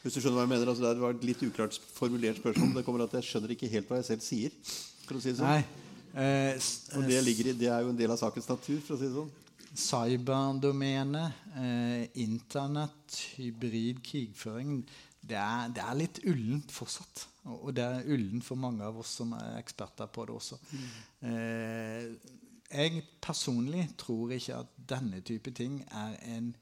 [0.00, 2.72] Hvis du skjønner hva jeg mener, altså Det var et litt uklart formulert spørsmål.
[2.78, 4.58] Det kommer at Jeg skjønner ikke helt hva jeg selv sier.
[5.04, 5.50] for å si det sånn.
[5.50, 5.88] Nei.
[6.10, 6.56] Eh,
[6.98, 8.80] og det, i, det, er jo en del av sakens natur.
[8.86, 9.30] for å si det sånn.
[9.76, 11.24] Cyberdomene,
[11.56, 14.80] eh, Internett, hybrid krigføring
[15.20, 17.26] det er, det er, litt ullent fortsatt.
[17.50, 20.58] Og det er ullent for mange av oss som er eksperter på det også.
[20.72, 20.88] Mm.
[21.30, 22.34] Eh,
[22.70, 26.52] jeg personlig tror ikke at denne type ting er en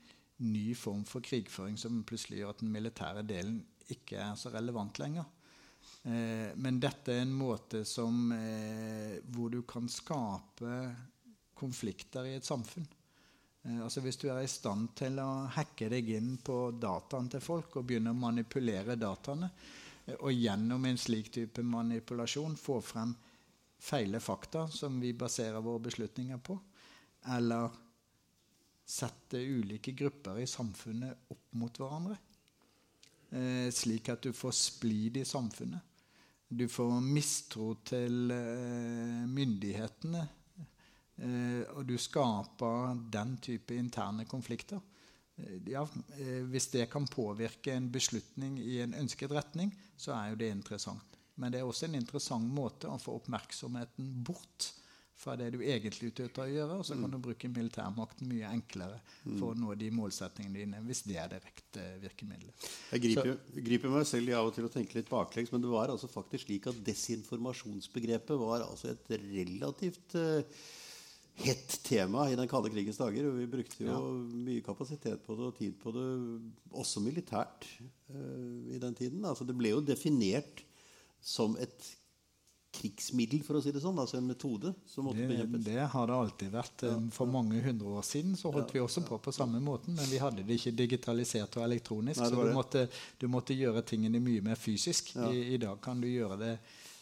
[0.44, 3.60] ny form for krigføring som plutselig gjør at den militære delen
[3.92, 5.26] ikke er så relevant lenger.
[6.04, 10.74] Eh, men dette er en måte som, eh, hvor du kan skape
[11.58, 12.86] konflikter i et samfunn.
[13.68, 17.44] Eh, altså Hvis du er i stand til å hacke deg inn på dataen til
[17.44, 19.50] folk og begynne å manipulere dataene,
[20.06, 23.14] eh, og gjennom en slik type manipulasjon få frem
[23.78, 26.56] feile fakta som vi baserer våre beslutninger på,
[27.34, 27.68] eller
[28.88, 32.16] sette ulike grupper i samfunnet opp mot hverandre,
[33.30, 35.84] eh, slik at du får splid i samfunnet.
[36.48, 38.32] Du får mistro til
[39.28, 40.22] myndighetene.
[41.18, 44.80] Eh, og du skaper den type interne konflikter.
[45.36, 45.82] Eh, ja,
[46.18, 50.52] eh, hvis det kan påvirke en beslutning i en ønsket retning, så er jo det
[50.54, 51.18] interessant.
[51.38, 54.72] Men det er også en interessant måte å få oppmerksomheten bort
[55.18, 56.78] fra det du egentlig er ute å gjøre.
[56.78, 57.14] Og så kan mm.
[57.14, 61.40] du bruke militærmakten mye enklere for å nå de målsettingene dine, hvis det er det
[61.42, 62.66] rette virkemidlet.
[62.94, 63.32] Jeg griper,
[63.66, 66.10] griper, meg selv i av og til å tenke litt baklengs, men det var altså
[66.10, 70.62] faktisk slik at desinformasjonsbegrepet var altså et relativt uh,
[71.38, 73.28] hett tema i den kalde krigens dager.
[73.30, 73.98] Og vi brukte jo ja.
[74.48, 76.08] mye kapasitet på det og tid på det,
[76.72, 77.68] også militært,
[78.10, 79.24] uh, i den tiden.
[79.28, 80.64] Altså, det ble jo definert
[81.24, 81.94] som et
[82.78, 83.98] krigsmiddel, for å si det sånn?
[83.98, 85.64] Altså en metode som måtte bekjempes?
[85.66, 86.84] Det har det alltid vært.
[87.14, 90.10] For mange hundre år siden så holdt ja, vi også på på samme måten, men
[90.10, 92.20] vi hadde det ikke digitalisert og elektronisk.
[92.20, 92.84] Nei, så du måtte,
[93.18, 95.14] du måtte, gjøre tingene mye mer fysisk.
[95.16, 96.52] I, I, dag kan du gjøre det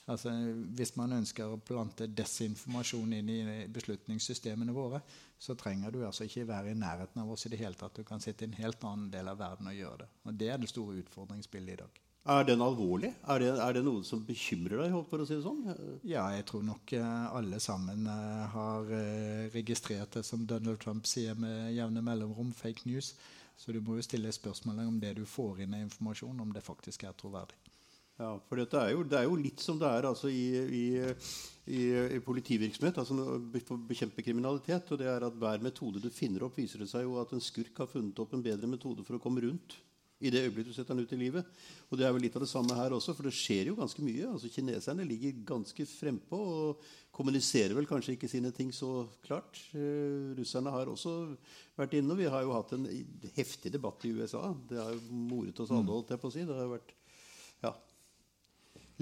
[0.07, 0.33] altså,
[0.79, 5.03] Hvis man ønsker å plante desinformasjon inn i beslutningssystemene våre,
[5.39, 7.97] så trenger du altså ikke være i nærheten av oss i det hele tatt.
[7.97, 10.11] Du kan sitte i en helt annen del av verden og gjøre det.
[10.25, 12.03] Og Det er det store utfordringsbildet i dag.
[12.27, 13.13] Er den alvorlig?
[13.31, 14.95] Er det, er det, noe som bekymrer deg?
[15.07, 15.61] for å si det sånn?
[16.03, 21.07] Ja, jeg tror nok eh, alle sammen eh, har eh, registrert det som Donald Trump
[21.07, 23.13] sier med jevne mellomrom, fake news.
[23.57, 26.67] Så du må jo stille spørsmålet om det du får inn av informasjon, om det
[26.67, 27.61] faktisk er troverdig.
[28.17, 30.85] Ja, for det er, jo, det er jo litt som det er altså, i, i,
[31.69, 31.81] i,
[32.17, 33.03] i, politivirksomhet.
[33.03, 33.17] altså
[33.67, 34.89] For å bekjempe kriminalitet.
[34.93, 37.45] og det er at Hver metode du finner opp, viser det seg jo at en
[37.45, 39.77] skurk har funnet opp en bedre metode for å komme rundt
[40.25, 41.49] i det øyeblikket du setter den ut i livet.
[41.91, 44.01] Og det er vel litt av det samme her også, for det skjer jo ganske
[44.05, 44.31] mye.
[44.31, 46.87] altså Kineserne ligger ganske frempå og
[47.17, 49.61] kommuniserer vel kanskje ikke sine ting så klart.
[49.77, 51.13] Eh, russerne har også
[51.77, 52.15] vært inne.
[52.15, 52.89] og Vi har jo hatt en
[53.37, 54.55] heftig debatt i USA.
[54.69, 55.93] Det har jo moret oss alle, mm.
[55.99, 56.47] holdt jeg på å si.
[56.49, 57.06] Det har vært ja,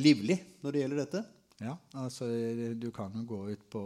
[0.00, 1.24] livlig når det gjelder dette.
[1.62, 2.28] Ja, altså
[2.74, 3.84] du kan jo gå ut på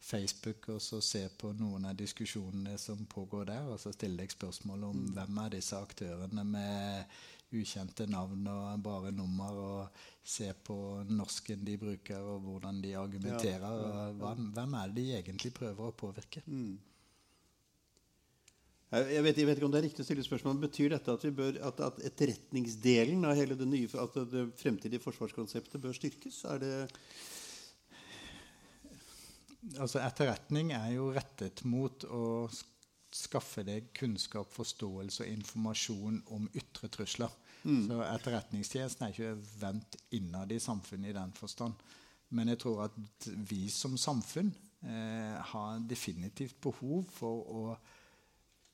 [0.00, 4.32] Facebook og så se på noen av diskusjonene som pågår der, og så stille deg
[4.32, 5.08] spørsmål om mm.
[5.16, 7.16] hvem er disse aktørene med
[7.56, 10.76] ukjente navn og bare nummer, og se på
[11.08, 13.62] norsken de bruker, og hvordan de argumenterer.
[13.62, 14.12] Ja, ja, ja.
[14.20, 16.42] Hvem, hvem, er det de egentlig prøver å påvirke?
[16.46, 16.76] Mm.
[18.86, 21.14] Jeg vet, jeg vet, ikke om det er riktig å stille spørsmål, men Betyr dette
[21.16, 26.44] at, bør, at, at etterretningsdelen av hele det nye, at det fremtidige forsvarskonseptet bør styrkes?
[26.52, 26.74] Er det
[29.82, 32.46] altså Etterretning er jo rettet mot å
[33.16, 37.32] skaffe deg kunnskap, forståelse og informasjon om ytre trusler.
[37.64, 37.86] Mm.
[37.88, 41.74] Så Etterretningstjenesten er ikke vendt innad i samfunnet i den forstand.
[42.36, 44.50] Men jeg tror at vi som samfunn
[44.86, 47.62] eh, har definitivt behov for å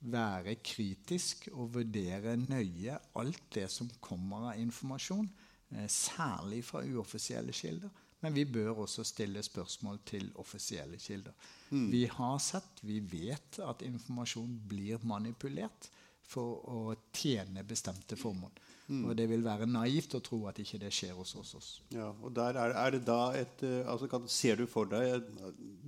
[0.02, 5.28] være kritisk og vurdere nøye alt det som kommer av informasjon,
[5.70, 7.90] eh, særlig fra uoffisielle kilder.
[8.22, 11.32] Men vi bør også stille spørsmål til offisielle kilder.
[11.70, 11.90] Mm.
[11.90, 15.90] Vi har sett, vi vet at informasjon blir manipulert
[16.22, 18.52] for å tjene bestemte formål.
[18.92, 19.04] Mm.
[19.08, 21.68] Og det vil være naivt å tro at ikke det skjer hos oss.
[21.94, 25.26] Ja, og der er, er det da et, eh, altså kan, Ser du for deg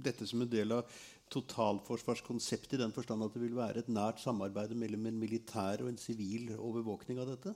[0.04, 0.88] dette som en del av
[1.34, 5.90] totalforsvarskonseptet i den forstand at det vil være et nært samarbeid mellom en militær og
[5.90, 7.54] en sivil overvåkning av dette?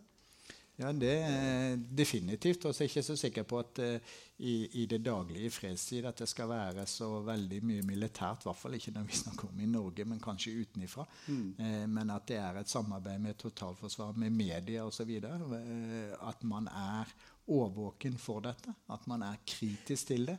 [0.79, 2.65] Ja, det er definitivt.
[2.69, 6.07] Og så er jeg ikke så sikker på at uh, i, i, det daglige fredstid
[6.07, 8.45] at det skal være så veldig mye militært.
[8.45, 11.07] I hvert fall ikke når vi snakker om i Norge, men kanskje utenifra.
[11.27, 11.49] Mm.
[11.59, 15.11] Uh, men at det er et samarbeid med totalforsvar, med media osv.
[15.27, 17.11] Uh, at man er
[17.49, 18.77] årvåken for dette.
[18.95, 20.39] At man er kritisk til det.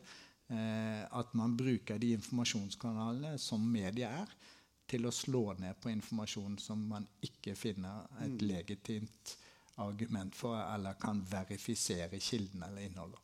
[0.50, 4.32] Uh, at man bruker de informasjonskanalene som media er,
[4.90, 8.46] til å slå ned på informasjon som man ikke finner et mm.
[8.50, 9.36] legitimt
[9.80, 13.22] argument for, eller kan verifisere kilden eller innholdet.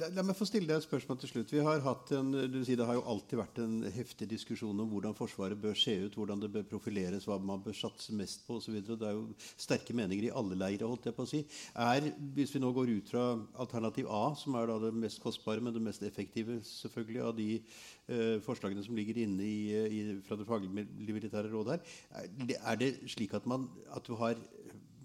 [0.00, 1.50] La, la, meg få stille deg et spørsmål til slutt.
[1.52, 4.88] Vi har hatt en, du sier Det har jo alltid vært en heftig diskusjon om
[4.88, 8.56] hvordan Forsvaret bør se ut, hvordan det bør profileres, hva man bør satse mest på
[8.56, 8.78] osv.
[8.88, 9.26] Det er jo
[9.60, 10.86] sterke meninger i alle leirer.
[10.88, 11.42] holdt jeg på å si.
[11.76, 13.26] Er, Hvis vi nå går ut fra
[13.60, 17.50] alternativ A, som er da det mest kostbare, men det mest effektive selvfølgelig av de
[17.60, 22.32] eh, forslagene som ligger inne i, i, fra det faglige militære rådet her,
[22.62, 24.40] er, det slik at, man, at du har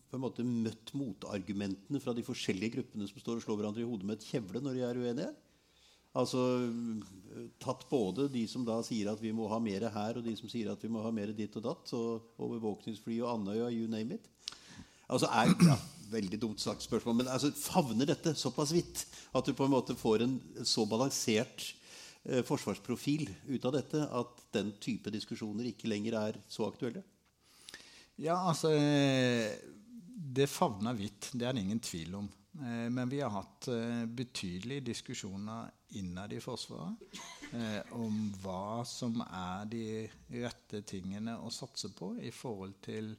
[0.08, 3.88] på en måte møtt motargumentene fra de forskjellige gruppene som står og slår hverandre i
[3.88, 5.34] hodet med et kjevle når de er uenige?
[6.18, 6.42] Altså
[7.62, 10.50] tatt både de som da sier at vi må ha mer her, og de som
[10.50, 14.18] sier at vi må ha mer ditt og datt, og overvåkningsfly og Andøya, you name
[14.18, 14.32] it.
[15.08, 15.78] Altså er, ja,
[16.08, 19.04] Veldig dumt sagt spørsmål, men altså, favner dette såpass vidt
[19.36, 21.66] at du på en måte får en så balansert
[22.24, 27.04] eh, forsvarsprofil ut av dette at den type diskusjoner ikke lenger er så aktuelle?
[28.16, 28.72] Ja, altså
[30.18, 32.28] det favner vidt, det er det ingen tvil om.
[32.58, 37.20] Eh, men vi har hatt eh, betydelige diskusjoner innad i Forsvaret
[37.54, 39.84] eh, om hva som er de
[40.42, 43.14] rette tingene å satse på i forhold til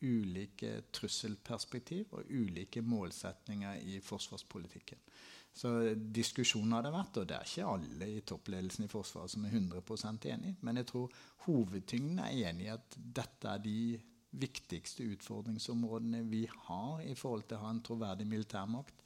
[0.00, 4.98] ulike trusselperspektiv og ulike målsetninger i forsvarspolitikken.
[5.52, 9.44] Så diskusjonen har det vært, og det er ikke alle i toppledelsen i Forsvaret som
[9.44, 10.54] er 100% enig.
[10.64, 13.80] Men jeg tror hovedtyngden er enig i at dette er de
[14.30, 19.02] viktigste utfordringsområdene vi har i forhold til å ha en troverdig militærmakt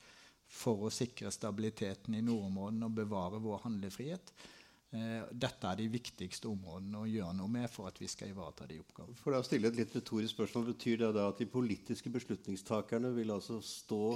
[0.54, 4.34] for å sikre stabiliteten i nordområdene og bevare vår handlefrihet.
[4.94, 8.66] Eh, dette er de viktigste områdene å gjøre noe med for at vi skal ivareta
[8.70, 9.16] de oppgavene.
[9.18, 13.32] For å stille et litt retorisk spørsmål, Betyr det da at de politiske beslutningstakerne vil
[13.34, 14.14] altså stå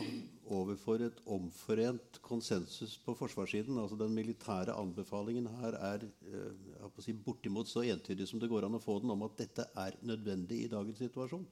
[0.54, 3.80] overfor et omforent konsensus på forsvarssiden?
[3.80, 8.78] Altså Den militære anbefalingen her er eh, si, bortimot så entydig som det går an
[8.78, 11.46] å få den, om at dette er nødvendig i dagens situasjon?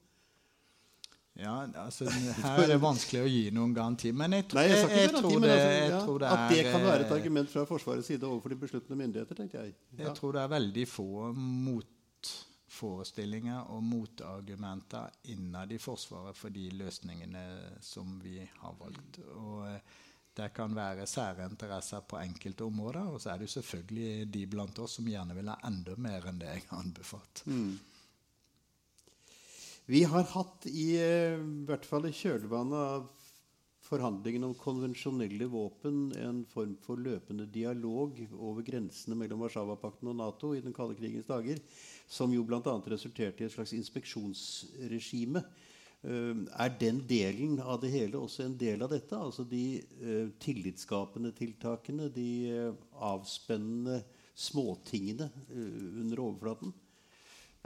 [1.37, 2.05] Ja, altså,
[2.45, 4.09] Her er det vanskelig å gi noen garanti.
[4.17, 6.63] Men jeg, Nei, jeg, jeg, jeg, tror, det, altså, ja, tror det, er At det
[6.71, 9.71] kan være et argument fra Forsvarets side overfor de besluttende myndigheter, tenkte jeg.
[9.93, 9.99] Ja.
[10.07, 17.45] Jeg tror det er veldig få motforestillinger og motargumenter innad i Forsvaret for de løsningene
[17.85, 19.19] som vi har valgt.
[19.37, 19.81] Og eh,
[20.37, 24.79] det kan være særinteresser på enkelte områder, og så er det jo selvfølgelig de blant
[24.85, 27.45] oss som gjerne vil ha enda mer enn det jeg har anbefalt.
[27.49, 27.77] Mm.
[29.87, 33.07] Vi har hatt, i, eh, i hvert fall i kjølvannet av
[33.87, 40.53] forhandlingene om konvensjonelle våpen, en form for løpende dialog over grensene mellom Warszawapakten og Nato
[40.57, 41.61] i den kalde krigens dager,
[42.09, 42.75] som jo bl.a.
[42.91, 45.45] resulterte i et slags inspeksjonsregime.
[46.05, 49.17] Eh, er den delen av det hele også en del av dette?
[49.17, 54.03] Altså de uh, tillitsskapende tiltakene, de uh, avspennende
[54.37, 56.75] småtingene uh, under overflaten?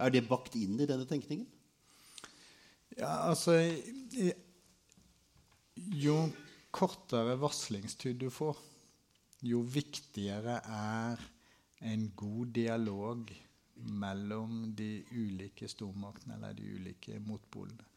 [0.01, 1.49] Er det bakt inn i denne tenkningen?
[2.97, 3.59] Ja, altså
[6.01, 6.17] Jo
[6.75, 8.57] kortere varslingstid du får,
[9.43, 11.23] jo viktigere er
[11.91, 13.31] en god dialog
[14.01, 17.90] mellom de ulike stormaktene eller de ulike motpolene.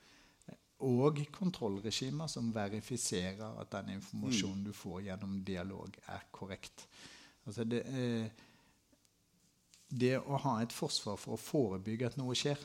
[0.84, 4.66] Og kontrollregimer som verifiserer at den informasjonen mm.
[4.68, 6.88] du får gjennom dialog, er korrekt.
[7.48, 8.44] Altså det, eh,
[9.90, 12.60] det å ha et forsvar for å forebygge at noe skjer,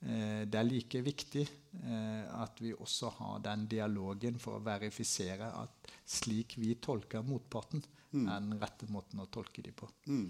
[0.00, 5.48] Eh, det er like viktig eh, at vi også har den dialogen for å verifisere
[5.58, 7.82] at slik vi tolker motparten,
[8.12, 8.28] mm.
[8.28, 9.88] er den rette måten å tolke dem på.
[10.06, 10.28] Mm.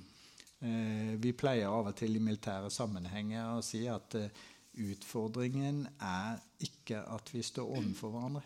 [0.59, 4.16] Eh, vi pleier av og til i militære sammenhenger å si at
[4.78, 8.44] utfordringen er ikke at vi står overfor hverandre.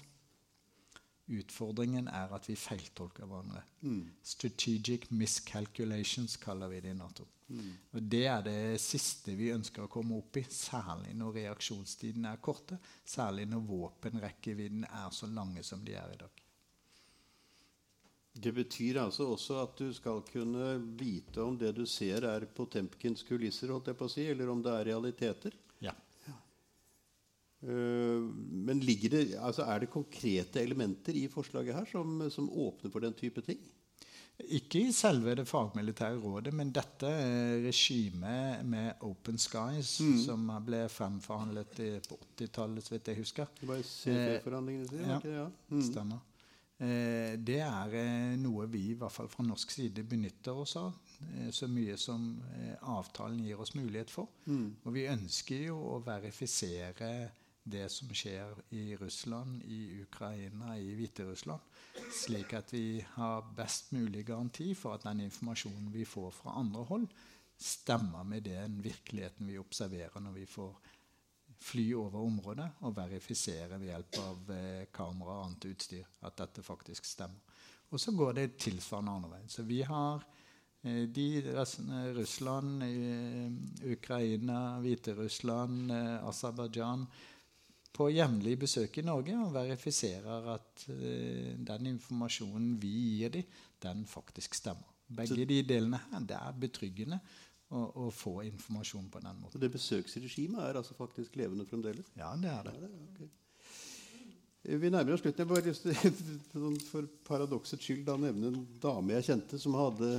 [1.32, 3.62] Utfordringen er at vi feiltolker hverandre.
[3.86, 4.10] Mm.
[4.26, 7.28] Strategic miscalculations kaller vi det i Nato.
[7.52, 7.72] Mm.
[7.92, 12.40] Og Det er det siste vi ønsker å komme opp i, særlig når reaksjonstiden er
[12.42, 12.78] korte.
[13.04, 16.42] Særlig når våpenrekkevidden er så lange som de er i dag.
[18.32, 23.26] Det betyr altså også at du skal kunne vite om det du ser, er Potemkins
[23.28, 25.58] kulisser, holdt jeg på å si, eller om det er realiteter.
[27.62, 28.24] Uh,
[28.66, 33.14] men det, altså er det konkrete elementer i forslaget her som, som åpner for den
[33.14, 33.60] type ting?
[34.42, 37.10] Ikke i selve det fagmilitære rådet, men dette
[37.62, 40.16] regimet med Open Skies, mm.
[40.24, 43.52] som ble fremforhandlet på 80-tallet, så vidt jeg husker.
[43.60, 45.08] Det var CFE-forhandlingene sine?
[45.12, 45.48] Ja, ja.
[45.70, 45.82] Mm.
[45.86, 46.24] stemmer.
[46.82, 50.88] Eh, det er eh, noe vi i hvert fall fra norsk side benytter oss av
[51.28, 52.24] eh, så mye som
[52.90, 54.32] avtalen gir oss mulighet for.
[54.50, 54.82] Mm.
[54.82, 57.12] Og vi ønsker jo å verifisere
[57.62, 61.60] det som skjer i Russland, i Ukraina, i Hviterussland.
[62.12, 66.82] Slik at vi har best mulig garanti for at den informasjonen vi får fra andre
[66.88, 67.06] hold,
[67.62, 70.74] stemmer med den virkeligheten vi observerer når vi får
[71.62, 76.64] fly over området og verifisere ved hjelp av eh, kamera og annet utstyr at dette
[76.66, 77.38] faktisk stemmer.
[77.92, 79.50] Og så går det tilsvarende andre veien.
[79.52, 80.24] Så vi har
[80.82, 81.28] eh, de
[82.16, 85.92] Russland, eh, Ukraina, Hviterussland,
[86.26, 87.06] Aserbajdsjan
[87.92, 94.06] på jevnlig besøk i Norge og verifiserer at eh, den informasjonen vi gir dem, den
[94.08, 94.88] faktisk stemmer.
[95.12, 97.18] Begge de delene her, det er betryggende
[97.72, 99.56] å, å, få informasjon på den måten.
[99.56, 102.08] Så det besøksregimet er altså faktisk levende fremdeles?
[102.16, 102.74] Ja, det er det.
[102.78, 103.30] Ja, det er, okay.
[104.62, 105.42] Vi nærmer oss slutten.
[105.42, 110.12] Jeg bare lyst til for paradoksets skyld da nevne en dame jeg kjente, som hadde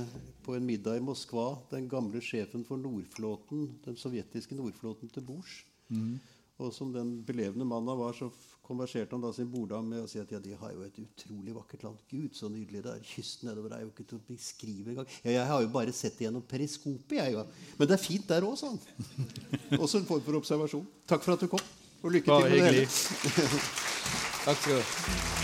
[0.44, 5.62] på en middag i Moskva den gamle sjefen for Nordflåten, den sovjetiske Nordflåten til bords.
[5.88, 6.18] Mm.
[6.62, 8.28] Og som den belevende mannen var, så
[8.64, 11.54] konverserte han da sin borddam med å si at ja, de har jo et utrolig
[11.56, 12.02] vakkert land.
[12.10, 13.06] Gud, så nydelig det er.
[13.08, 15.10] Kysten nedover er jo ikke til å beskrive engang.
[15.24, 17.34] Ja, jeg har jo bare sett det gjennom periskopet, jeg.
[17.34, 17.46] Ja.
[17.78, 18.80] Men det er fint der òg, sa han.
[19.82, 20.86] Også en form for observasjon.
[21.10, 21.72] Takk for at du kom.
[22.04, 22.86] Og lykke til med det hele.
[24.46, 25.43] Takk skal du ha.